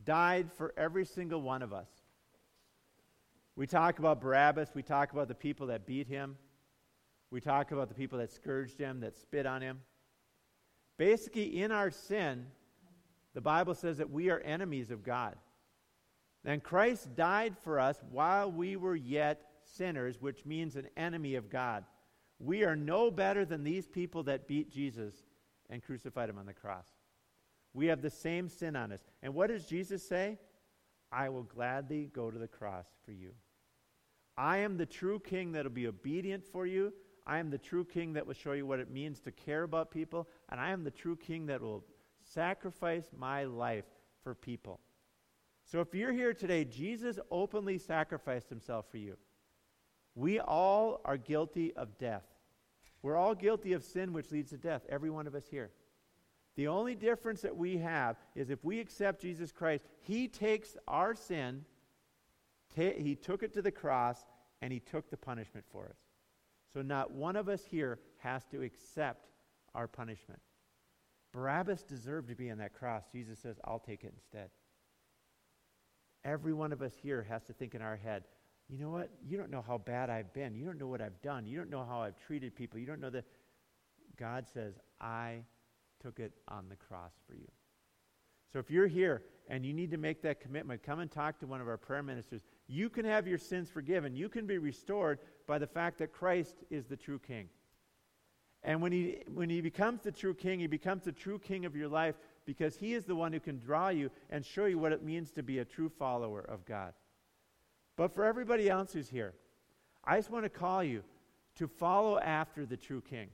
died 0.06 0.50
for 0.54 0.74
every 0.78 1.04
single 1.04 1.42
one 1.42 1.62
of 1.62 1.74
us. 1.74 1.90
We 3.58 3.68
talk 3.68 4.00
about 4.00 4.22
Barabbas, 4.22 4.70
we 4.74 4.84
talk 4.84 5.12
about 5.12 5.28
the 5.28 5.36
people 5.36 5.68
that 5.68 5.86
beat 5.86 6.08
him, 6.08 6.38
we 7.30 7.42
talk 7.42 7.74
about 7.74 7.90
the 7.90 7.96
people 7.96 8.20
that 8.20 8.32
scourged 8.32 8.80
him, 8.80 9.02
that 9.02 9.18
spit 9.18 9.46
on 9.46 9.62
him. 9.62 9.82
Basically, 10.96 11.62
in 11.62 11.74
our 11.74 11.92
sin, 11.92 12.46
the 13.34 13.42
Bible 13.42 13.76
says 13.76 13.98
that 13.98 14.10
we 14.10 14.30
are 14.30 14.40
enemies 14.40 14.92
of 14.92 15.04
God. 15.04 15.36
And 16.46 16.64
Christ 16.64 17.18
died 17.18 17.58
for 17.62 17.82
us 17.82 18.02
while 18.10 18.50
we 18.50 18.78
were 18.78 18.96
yet 18.96 19.51
sinners, 19.76 20.22
which 20.22 20.46
means 20.46 20.76
an 20.76 20.88
enemy 20.98 21.36
of 21.36 21.50
God. 21.50 21.84
We 22.40 22.64
are 22.64 22.76
no 22.76 23.12
better 23.12 23.46
than 23.46 23.64
these 23.64 23.88
people 23.88 24.24
that 24.24 24.48
beat 24.48 24.72
Jesus 24.72 25.14
and 25.70 25.84
crucified 25.84 26.30
him 26.30 26.38
on 26.38 26.46
the 26.46 26.54
cross. 26.54 26.88
We 27.74 27.88
have 27.88 28.02
the 28.02 28.10
same 28.10 28.50
sin 28.50 28.76
on 28.76 28.92
us. 28.92 29.02
And 29.22 29.34
what 29.34 29.48
does 29.48 29.66
Jesus 29.66 30.06
say? 30.08 30.40
I 31.12 31.30
will 31.30 31.44
gladly 31.44 32.10
go 32.14 32.32
to 32.32 32.40
the 32.40 32.48
cross 32.48 32.86
for 33.06 33.12
you. 33.12 33.32
I 34.38 34.58
am 34.58 34.78
the 34.78 34.86
true 34.86 35.20
king 35.20 35.52
that 35.54 35.64
will 35.64 35.72
be 35.72 35.88
obedient 35.88 36.46
for 36.46 36.66
you. 36.66 36.94
I 37.28 37.38
am 37.38 37.50
the 37.50 37.58
true 37.58 37.86
king 37.86 38.14
that 38.14 38.26
will 38.26 38.34
show 38.34 38.54
you 38.54 38.66
what 38.66 38.80
it 38.80 38.90
means 38.90 39.20
to 39.22 39.32
care 39.32 39.64
about 39.64 39.92
people. 39.92 40.28
And 40.50 40.60
I 40.60 40.72
am 40.72 40.84
the 40.84 40.92
true 40.92 41.16
king 41.16 41.46
that 41.48 41.62
will 41.62 41.84
sacrifice 42.24 43.06
my 43.18 43.44
life 43.44 43.86
for 44.24 44.34
people. 44.34 44.80
So 45.64 45.80
if 45.80 45.94
you're 45.94 46.14
here 46.14 46.34
today, 46.34 46.66
Jesus 46.66 47.20
openly 47.30 47.78
sacrificed 47.78 48.50
himself 48.50 48.86
for 48.90 48.98
you. 48.98 49.18
We 50.16 50.40
all 50.40 51.02
are 51.06 51.18
guilty 51.18 51.74
of 51.76 51.98
death. 51.98 52.26
We're 53.02 53.18
all 53.18 53.34
guilty 53.34 53.74
of 53.74 53.84
sin 53.84 54.14
which 54.14 54.32
leads 54.32 54.52
to 54.52 54.58
death, 54.58 54.84
every 54.90 55.10
one 55.10 55.28
of 55.28 55.36
us 55.36 55.46
here. 55.50 55.72
The 56.56 56.68
only 56.68 56.96
difference 56.96 57.42
that 57.42 57.56
we 57.56 57.78
have 57.78 58.18
is 58.36 58.50
if 58.50 58.64
we 58.64 58.80
accept 58.80 59.22
Jesus 59.22 59.52
Christ, 59.52 59.86
He 60.02 60.28
takes 60.28 60.76
our 60.88 61.16
sin, 61.16 61.66
He 62.76 63.16
took 63.16 63.42
it 63.42 63.54
to 63.54 63.62
the 63.62 63.72
cross, 63.72 64.26
and 64.62 64.72
He 64.72 64.80
took 64.80 65.10
the 65.10 65.18
punishment 65.18 65.66
for 65.72 65.86
us. 65.86 65.98
So 66.74 66.82
not 66.82 67.12
one 67.12 67.36
of 67.36 67.50
us 67.50 67.64
here 67.66 68.00
has 68.18 68.46
to 68.48 68.62
accept 68.62 69.30
our 69.74 69.88
punishment. 69.88 70.42
Barabbas 71.32 71.84
deserved 71.84 72.28
to 72.28 72.36
be 72.36 72.52
on 72.52 72.58
that 72.58 72.74
cross. 72.74 73.04
Jesus 73.12 73.40
says, 73.40 73.58
I'll 73.64 73.80
take 73.80 74.04
it 74.04 74.14
instead. 74.14 74.50
Every 76.24 76.54
one 76.54 76.74
of 76.74 76.82
us 76.82 76.94
here 77.02 77.26
has 77.30 77.44
to 77.46 77.54
think 77.54 77.74
in 77.74 77.82
our 77.82 77.96
head, 77.96 78.26
you 78.72 78.78
know 78.78 78.90
what? 78.90 79.10
You 79.28 79.38
don't 79.38 79.52
know 79.52 79.64
how 79.66 79.78
bad 79.78 80.10
I've 80.10 80.34
been. 80.34 80.56
You 80.56 80.66
don't 80.66 80.80
know 80.80 80.88
what 80.88 81.02
I've 81.02 81.22
done. 81.22 81.46
You 81.46 81.58
don't 81.58 81.70
know 81.70 81.86
how 81.88 82.02
I've 82.02 82.18
treated 82.18 82.56
people. 82.56 82.80
You 82.80 82.86
don't 82.86 83.02
know 83.02 83.10
that. 83.10 83.26
God 84.18 84.46
says, 84.54 84.76
I 85.00 85.40
took 86.02 86.20
it 86.20 86.32
on 86.48 86.70
the 86.70 86.76
cross 86.76 87.12
for 87.28 87.34
you. 87.34 87.48
So 88.52 88.60
if 88.60 88.70
you're 88.70 88.88
here 88.88 89.24
and 89.50 89.66
you 89.66 89.74
need 89.74 89.92
to 89.92 89.98
make 89.98 90.22
that 90.22 90.40
commitment, 90.40 90.84
come 90.84 91.00
and 91.00 91.12
talk 91.12 91.40
to 91.40 91.48
one 91.48 91.60
of 91.60 91.68
our 91.68 91.78
prayer 91.78 92.04
ministers. 92.04 92.42
You 92.68 92.90
can 92.90 93.06
have 93.06 93.28
your 93.28 93.38
sins 93.38 93.70
forgiven. 93.70 94.16
You 94.16 94.30
can 94.30 94.46
be 94.46 94.58
restored 94.58 95.20
by 95.48 95.58
the 95.58 95.68
fact 95.68 95.98
that 96.00 96.14
Christ 96.14 96.56
is 96.70 96.86
the 96.86 96.98
true 96.98 97.20
king. 97.20 97.50
And 98.64 98.82
when 98.82 98.92
he, 98.92 99.18
when 99.34 99.50
he 99.50 99.60
becomes 99.60 100.02
the 100.02 100.12
true 100.12 100.36
king, 100.36 100.60
he 100.60 100.68
becomes 100.68 101.04
the 101.04 101.12
true 101.12 101.40
king 101.40 101.66
of 101.66 101.76
your 101.76 101.88
life 101.88 102.16
because 102.46 102.78
he 102.78 102.94
is 102.94 103.06
the 103.06 103.16
one 103.16 103.34
who 103.34 103.40
can 103.40 103.58
draw 103.58 103.90
you 103.90 104.12
and 104.30 104.46
show 104.46 104.66
you 104.66 104.78
what 104.78 104.92
it 104.92 105.04
means 105.04 105.32
to 105.32 105.44
be 105.44 105.60
a 105.60 105.66
true 105.66 105.90
follower 105.90 106.42
of 106.42 106.66
God. 106.66 106.94
But 107.96 108.14
for 108.14 108.24
everybody 108.24 108.70
else 108.70 108.94
who's 108.94 109.10
here, 109.10 109.34
I 110.04 110.18
just 110.18 110.30
want 110.30 110.46
to 110.46 110.50
call 110.50 110.84
you 110.84 111.04
to 111.56 111.68
follow 111.68 112.18
after 112.20 112.66
the 112.66 112.78
true 112.78 113.02
king. 113.02 113.30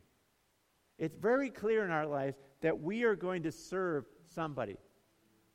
It's 0.97 1.15
very 1.15 1.49
clear 1.49 1.85
in 1.85 1.91
our 1.91 2.07
lives 2.07 2.37
that 2.61 2.81
we 2.81 3.03
are 3.03 3.15
going 3.15 3.43
to 3.43 3.51
serve 3.51 4.05
somebody. 4.33 4.77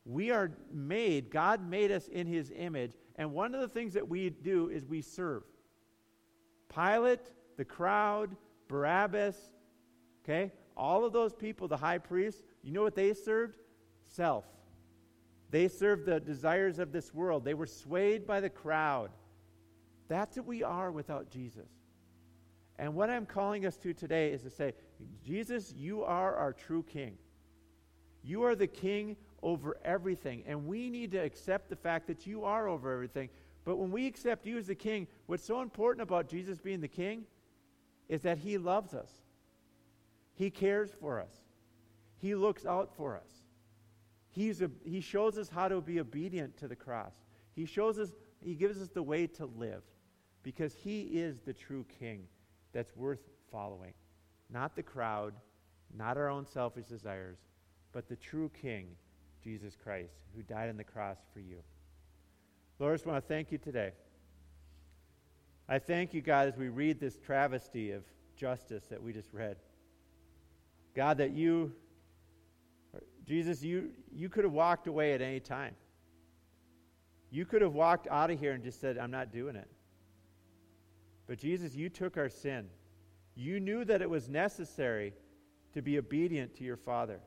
We 0.05 0.31
are 0.31 0.53
made, 0.73 1.31
God 1.31 1.69
made 1.69 1.93
us 1.93 2.09
in 2.09 2.27
his 2.27 2.53
image, 2.55 2.93
and 3.17 3.33
one 3.33 3.55
of 3.55 3.61
the 3.61 3.69
things 3.69 3.95
that 3.95 4.09
we 4.09 4.31
do 4.31 4.69
is 4.69 4.85
we 4.85 5.01
serve. 5.01 5.43
Pilate, 6.75 7.21
the 7.57 7.65
crowd, 7.65 8.35
Barabbas, 8.69 9.37
okay? 10.25 10.53
All 10.77 11.05
of 11.05 11.13
those 11.13 11.35
people, 11.35 11.69
the 11.69 11.77
high 11.77 11.99
priest, 11.99 12.43
you 12.63 12.73
know 12.73 12.83
what 12.83 12.95
they 12.95 13.13
served? 13.13 13.57
Self. 14.03 14.45
They 15.53 15.69
served 15.69 16.07
the 16.07 16.19
desires 16.19 16.79
of 16.79 16.93
this 16.93 17.13
world. 17.13 17.45
They 17.45 17.53
were 17.53 17.67
swayed 17.67 18.27
by 18.27 18.41
the 18.41 18.49
crowd. 18.49 19.11
That's 20.09 20.39
what 20.39 20.47
we 20.47 20.63
are 20.63 20.91
without 20.91 21.31
Jesus. 21.31 21.69
And 22.79 22.95
what 22.95 23.11
I'm 23.11 23.27
calling 23.27 23.67
us 23.67 23.77
to 23.77 23.93
today 23.93 24.33
is 24.33 24.43
to 24.43 24.51
say, 24.51 24.73
Jesus, 25.23 25.75
you 25.77 26.05
are 26.05 26.35
our 26.35 26.55
true 26.55 26.83
king. 26.83 27.19
You 28.25 28.45
are 28.45 28.55
the 28.55 28.67
king 28.67 29.15
over 29.43 29.77
everything. 29.85 30.43
And 30.47 30.67
we 30.67 30.89
need 30.89 31.13
to 31.13 31.19
accept 31.19 31.69
the 31.69 31.77
fact 31.77 32.07
that 32.07 32.27
you 32.27 32.45
are 32.45 32.67
over 32.67 32.91
everything. 32.91 33.29
But 33.67 33.77
when 33.77 33.91
we 33.91 34.07
accept 34.07 34.47
you 34.47 34.57
as 34.57 34.69
the 34.69 34.75
king, 34.75 35.07
what's 35.27 35.45
so 35.45 35.61
important 35.61 36.03
about 36.03 36.29
Jesus 36.29 36.59
being 36.61 36.81
the 36.81 36.89
king 36.89 37.25
is 38.09 38.23
that 38.23 38.39
he 38.39 38.57
loves 38.57 38.95
us, 38.95 39.11
he 40.35 40.49
cares 40.51 40.91
for 40.99 41.21
us, 41.21 41.35
he 42.17 42.35
looks 42.35 42.65
out 42.65 42.97
for 42.97 43.17
us. 43.17 43.42
He's 44.33 44.63
a, 44.63 44.71
he 44.83 45.01
shows 45.01 45.39
us 45.39 45.49
how 45.49 45.69
to 45.69 45.81
be 45.81 46.01
obedient 46.01 46.57
to 46.59 46.69
the 46.69 46.75
cross. 46.77 47.13
He 47.55 47.67
shows 47.67 47.99
us, 47.99 48.13
he 48.41 48.55
gives 48.55 48.81
us 48.81 48.89
the 48.89 49.03
way 49.03 49.27
to 49.29 49.47
live 49.47 49.83
because 50.43 50.75
he 50.75 51.03
is 51.03 51.41
the 51.41 51.53
true 51.53 51.85
king 52.01 52.25
that's 52.73 52.97
worth 52.97 53.21
following. 53.51 53.93
Not 54.51 54.75
the 54.75 54.83
crowd, 54.83 55.35
not 55.97 56.17
our 56.17 56.29
own 56.29 56.47
selfish 56.47 56.87
desires, 56.87 57.37
but 57.93 58.09
the 58.09 58.17
true 58.17 58.51
king, 58.61 58.89
Jesus 59.45 59.77
Christ, 59.77 60.15
who 60.35 60.43
died 60.43 60.71
on 60.71 60.79
the 60.79 60.85
cross 60.85 61.19
for 61.35 61.41
you. 61.41 61.59
Lord, 62.79 62.93
I 62.93 62.95
just 62.95 63.07
want 63.07 63.23
to 63.23 63.29
thank 63.29 63.53
you 63.53 63.59
today. 63.59 63.93
I 65.69 65.79
thank 65.79 66.13
you, 66.15 66.23
God, 66.23 66.49
as 66.49 66.57
we 66.57 66.69
read 66.69 66.99
this 66.99 67.19
travesty 67.19 67.93
of 67.93 68.03
justice 68.35 68.85
that 68.87 69.03
we 69.03 69.13
just 69.13 69.33
read. 69.33 69.57
God, 70.95 71.19
that 71.19 71.33
you, 71.33 71.73
Jesus, 73.25 73.63
you, 73.63 73.91
you 74.13 74.29
could 74.29 74.45
have 74.45 74.53
walked 74.53 74.87
away 74.87 75.15
at 75.15 75.21
any 75.21 75.41
time. 75.41 75.75
You 77.31 77.47
could 77.47 77.63
have 77.63 77.73
walked 77.73 78.09
out 78.09 78.31
of 78.31 78.39
here 78.39 78.53
and 78.53 78.63
just 78.63 78.81
said, 78.81 78.99
I'm 78.99 79.11
not 79.11 79.33
doing 79.33 79.57
it. 79.57 79.69
But 81.27 81.39
Jesus, 81.39 81.75
you 81.75 81.89
took 81.89 82.17
our 82.17 82.29
sin. 82.29 82.67
You 83.35 83.61
knew 83.61 83.85
that 83.85 84.03
it 84.03 84.11
was 84.11 84.29
necessary 84.29 85.15
to 85.73 85.81
be 85.81 85.99
obedient 85.99 86.55
to 86.57 86.65
your 86.65 86.77
Father. 86.77 87.21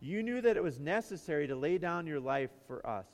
You 0.00 0.22
knew 0.22 0.40
that 0.40 0.56
it 0.56 0.62
was 0.62 0.78
necessary 0.78 1.46
to 1.46 1.56
lay 1.56 1.78
down 1.78 2.06
your 2.06 2.20
life 2.20 2.50
for 2.66 2.86
us. 2.86 3.06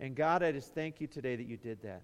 And 0.00 0.14
God, 0.14 0.42
I 0.42 0.52
just 0.52 0.74
thank 0.74 1.00
you 1.00 1.06
today 1.06 1.36
that 1.36 1.46
you 1.46 1.56
did 1.56 1.82
that. 1.82 2.02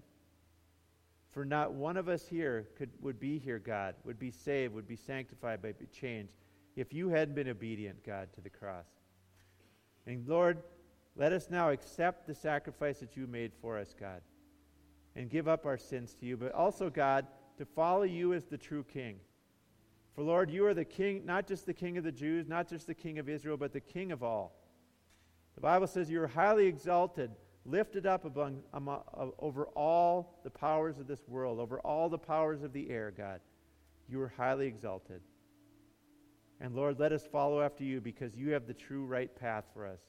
For 1.31 1.45
not 1.45 1.73
one 1.73 1.97
of 1.97 2.07
us 2.09 2.27
here 2.27 2.67
could, 2.77 2.89
would 3.01 3.19
be 3.19 3.39
here, 3.39 3.57
God, 3.57 3.95
would 4.03 4.19
be 4.19 4.31
saved, 4.31 4.73
would 4.73 4.87
be 4.87 4.95
sanctified, 4.95 5.63
would 5.63 5.79
be 5.79 5.85
changed 5.87 6.40
if 6.75 6.93
you 6.93 7.09
hadn't 7.09 7.35
been 7.35 7.49
obedient, 7.49 8.03
God, 8.05 8.29
to 8.33 8.41
the 8.41 8.49
cross. 8.49 8.85
And 10.05 10.27
Lord, 10.27 10.63
let 11.15 11.33
us 11.33 11.49
now 11.49 11.69
accept 11.69 12.27
the 12.27 12.33
sacrifice 12.33 12.99
that 12.99 13.15
you 13.15 13.27
made 13.27 13.51
for 13.61 13.77
us, 13.77 13.93
God, 13.97 14.21
and 15.15 15.29
give 15.29 15.47
up 15.47 15.65
our 15.65 15.77
sins 15.77 16.15
to 16.19 16.25
you, 16.25 16.37
but 16.37 16.53
also, 16.53 16.89
God, 16.89 17.27
to 17.57 17.65
follow 17.65 18.03
you 18.03 18.33
as 18.33 18.45
the 18.45 18.57
true 18.57 18.83
King. 18.83 19.17
For 20.15 20.23
Lord, 20.23 20.49
you 20.49 20.65
are 20.65 20.73
the 20.73 20.85
King, 20.85 21.25
not 21.25 21.47
just 21.47 21.65
the 21.65 21.73
King 21.73 21.97
of 21.97 22.03
the 22.03 22.11
Jews, 22.11 22.47
not 22.47 22.67
just 22.67 22.87
the 22.87 22.93
King 22.93 23.19
of 23.19 23.29
Israel, 23.29 23.57
but 23.57 23.73
the 23.73 23.79
King 23.79 24.11
of 24.11 24.23
all. 24.23 24.55
The 25.55 25.61
Bible 25.61 25.87
says 25.87 26.09
you 26.09 26.21
are 26.21 26.27
highly 26.27 26.67
exalted 26.67 27.31
lifted 27.65 28.05
up 28.05 28.25
among, 28.25 28.61
among, 28.73 29.01
uh, 29.13 29.27
over 29.39 29.65
all 29.75 30.39
the 30.43 30.49
powers 30.49 30.99
of 30.99 31.07
this 31.07 31.27
world, 31.27 31.59
over 31.59 31.79
all 31.81 32.09
the 32.09 32.17
powers 32.17 32.63
of 32.63 32.73
the 32.73 32.89
air, 32.89 33.11
God. 33.15 33.39
You 34.09 34.21
are 34.21 34.33
highly 34.35 34.67
exalted. 34.67 35.21
And 36.61 36.75
Lord, 36.75 36.99
let 36.99 37.11
us 37.11 37.25
follow 37.25 37.59
after 37.59 37.83
you 37.83 37.99
because 37.99 38.35
you 38.35 38.51
have 38.51 38.67
the 38.67 38.73
true 38.73 39.03
right 39.03 39.35
path 39.35 39.65
for 39.73 39.85
us. 39.85 39.99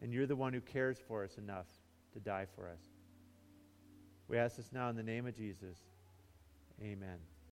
And 0.00 0.12
you're 0.12 0.26
the 0.26 0.34
one 0.34 0.54
who 0.54 0.60
cares 0.62 0.98
for 1.06 1.22
us 1.22 1.36
enough 1.36 1.66
to 2.14 2.20
die 2.20 2.46
for 2.56 2.68
us. 2.68 2.80
We 4.26 4.38
ask 4.38 4.56
this 4.56 4.72
now 4.72 4.88
in 4.88 4.96
the 4.96 5.02
name 5.02 5.26
of 5.26 5.36
Jesus. 5.36 5.78
Amen. 6.82 7.18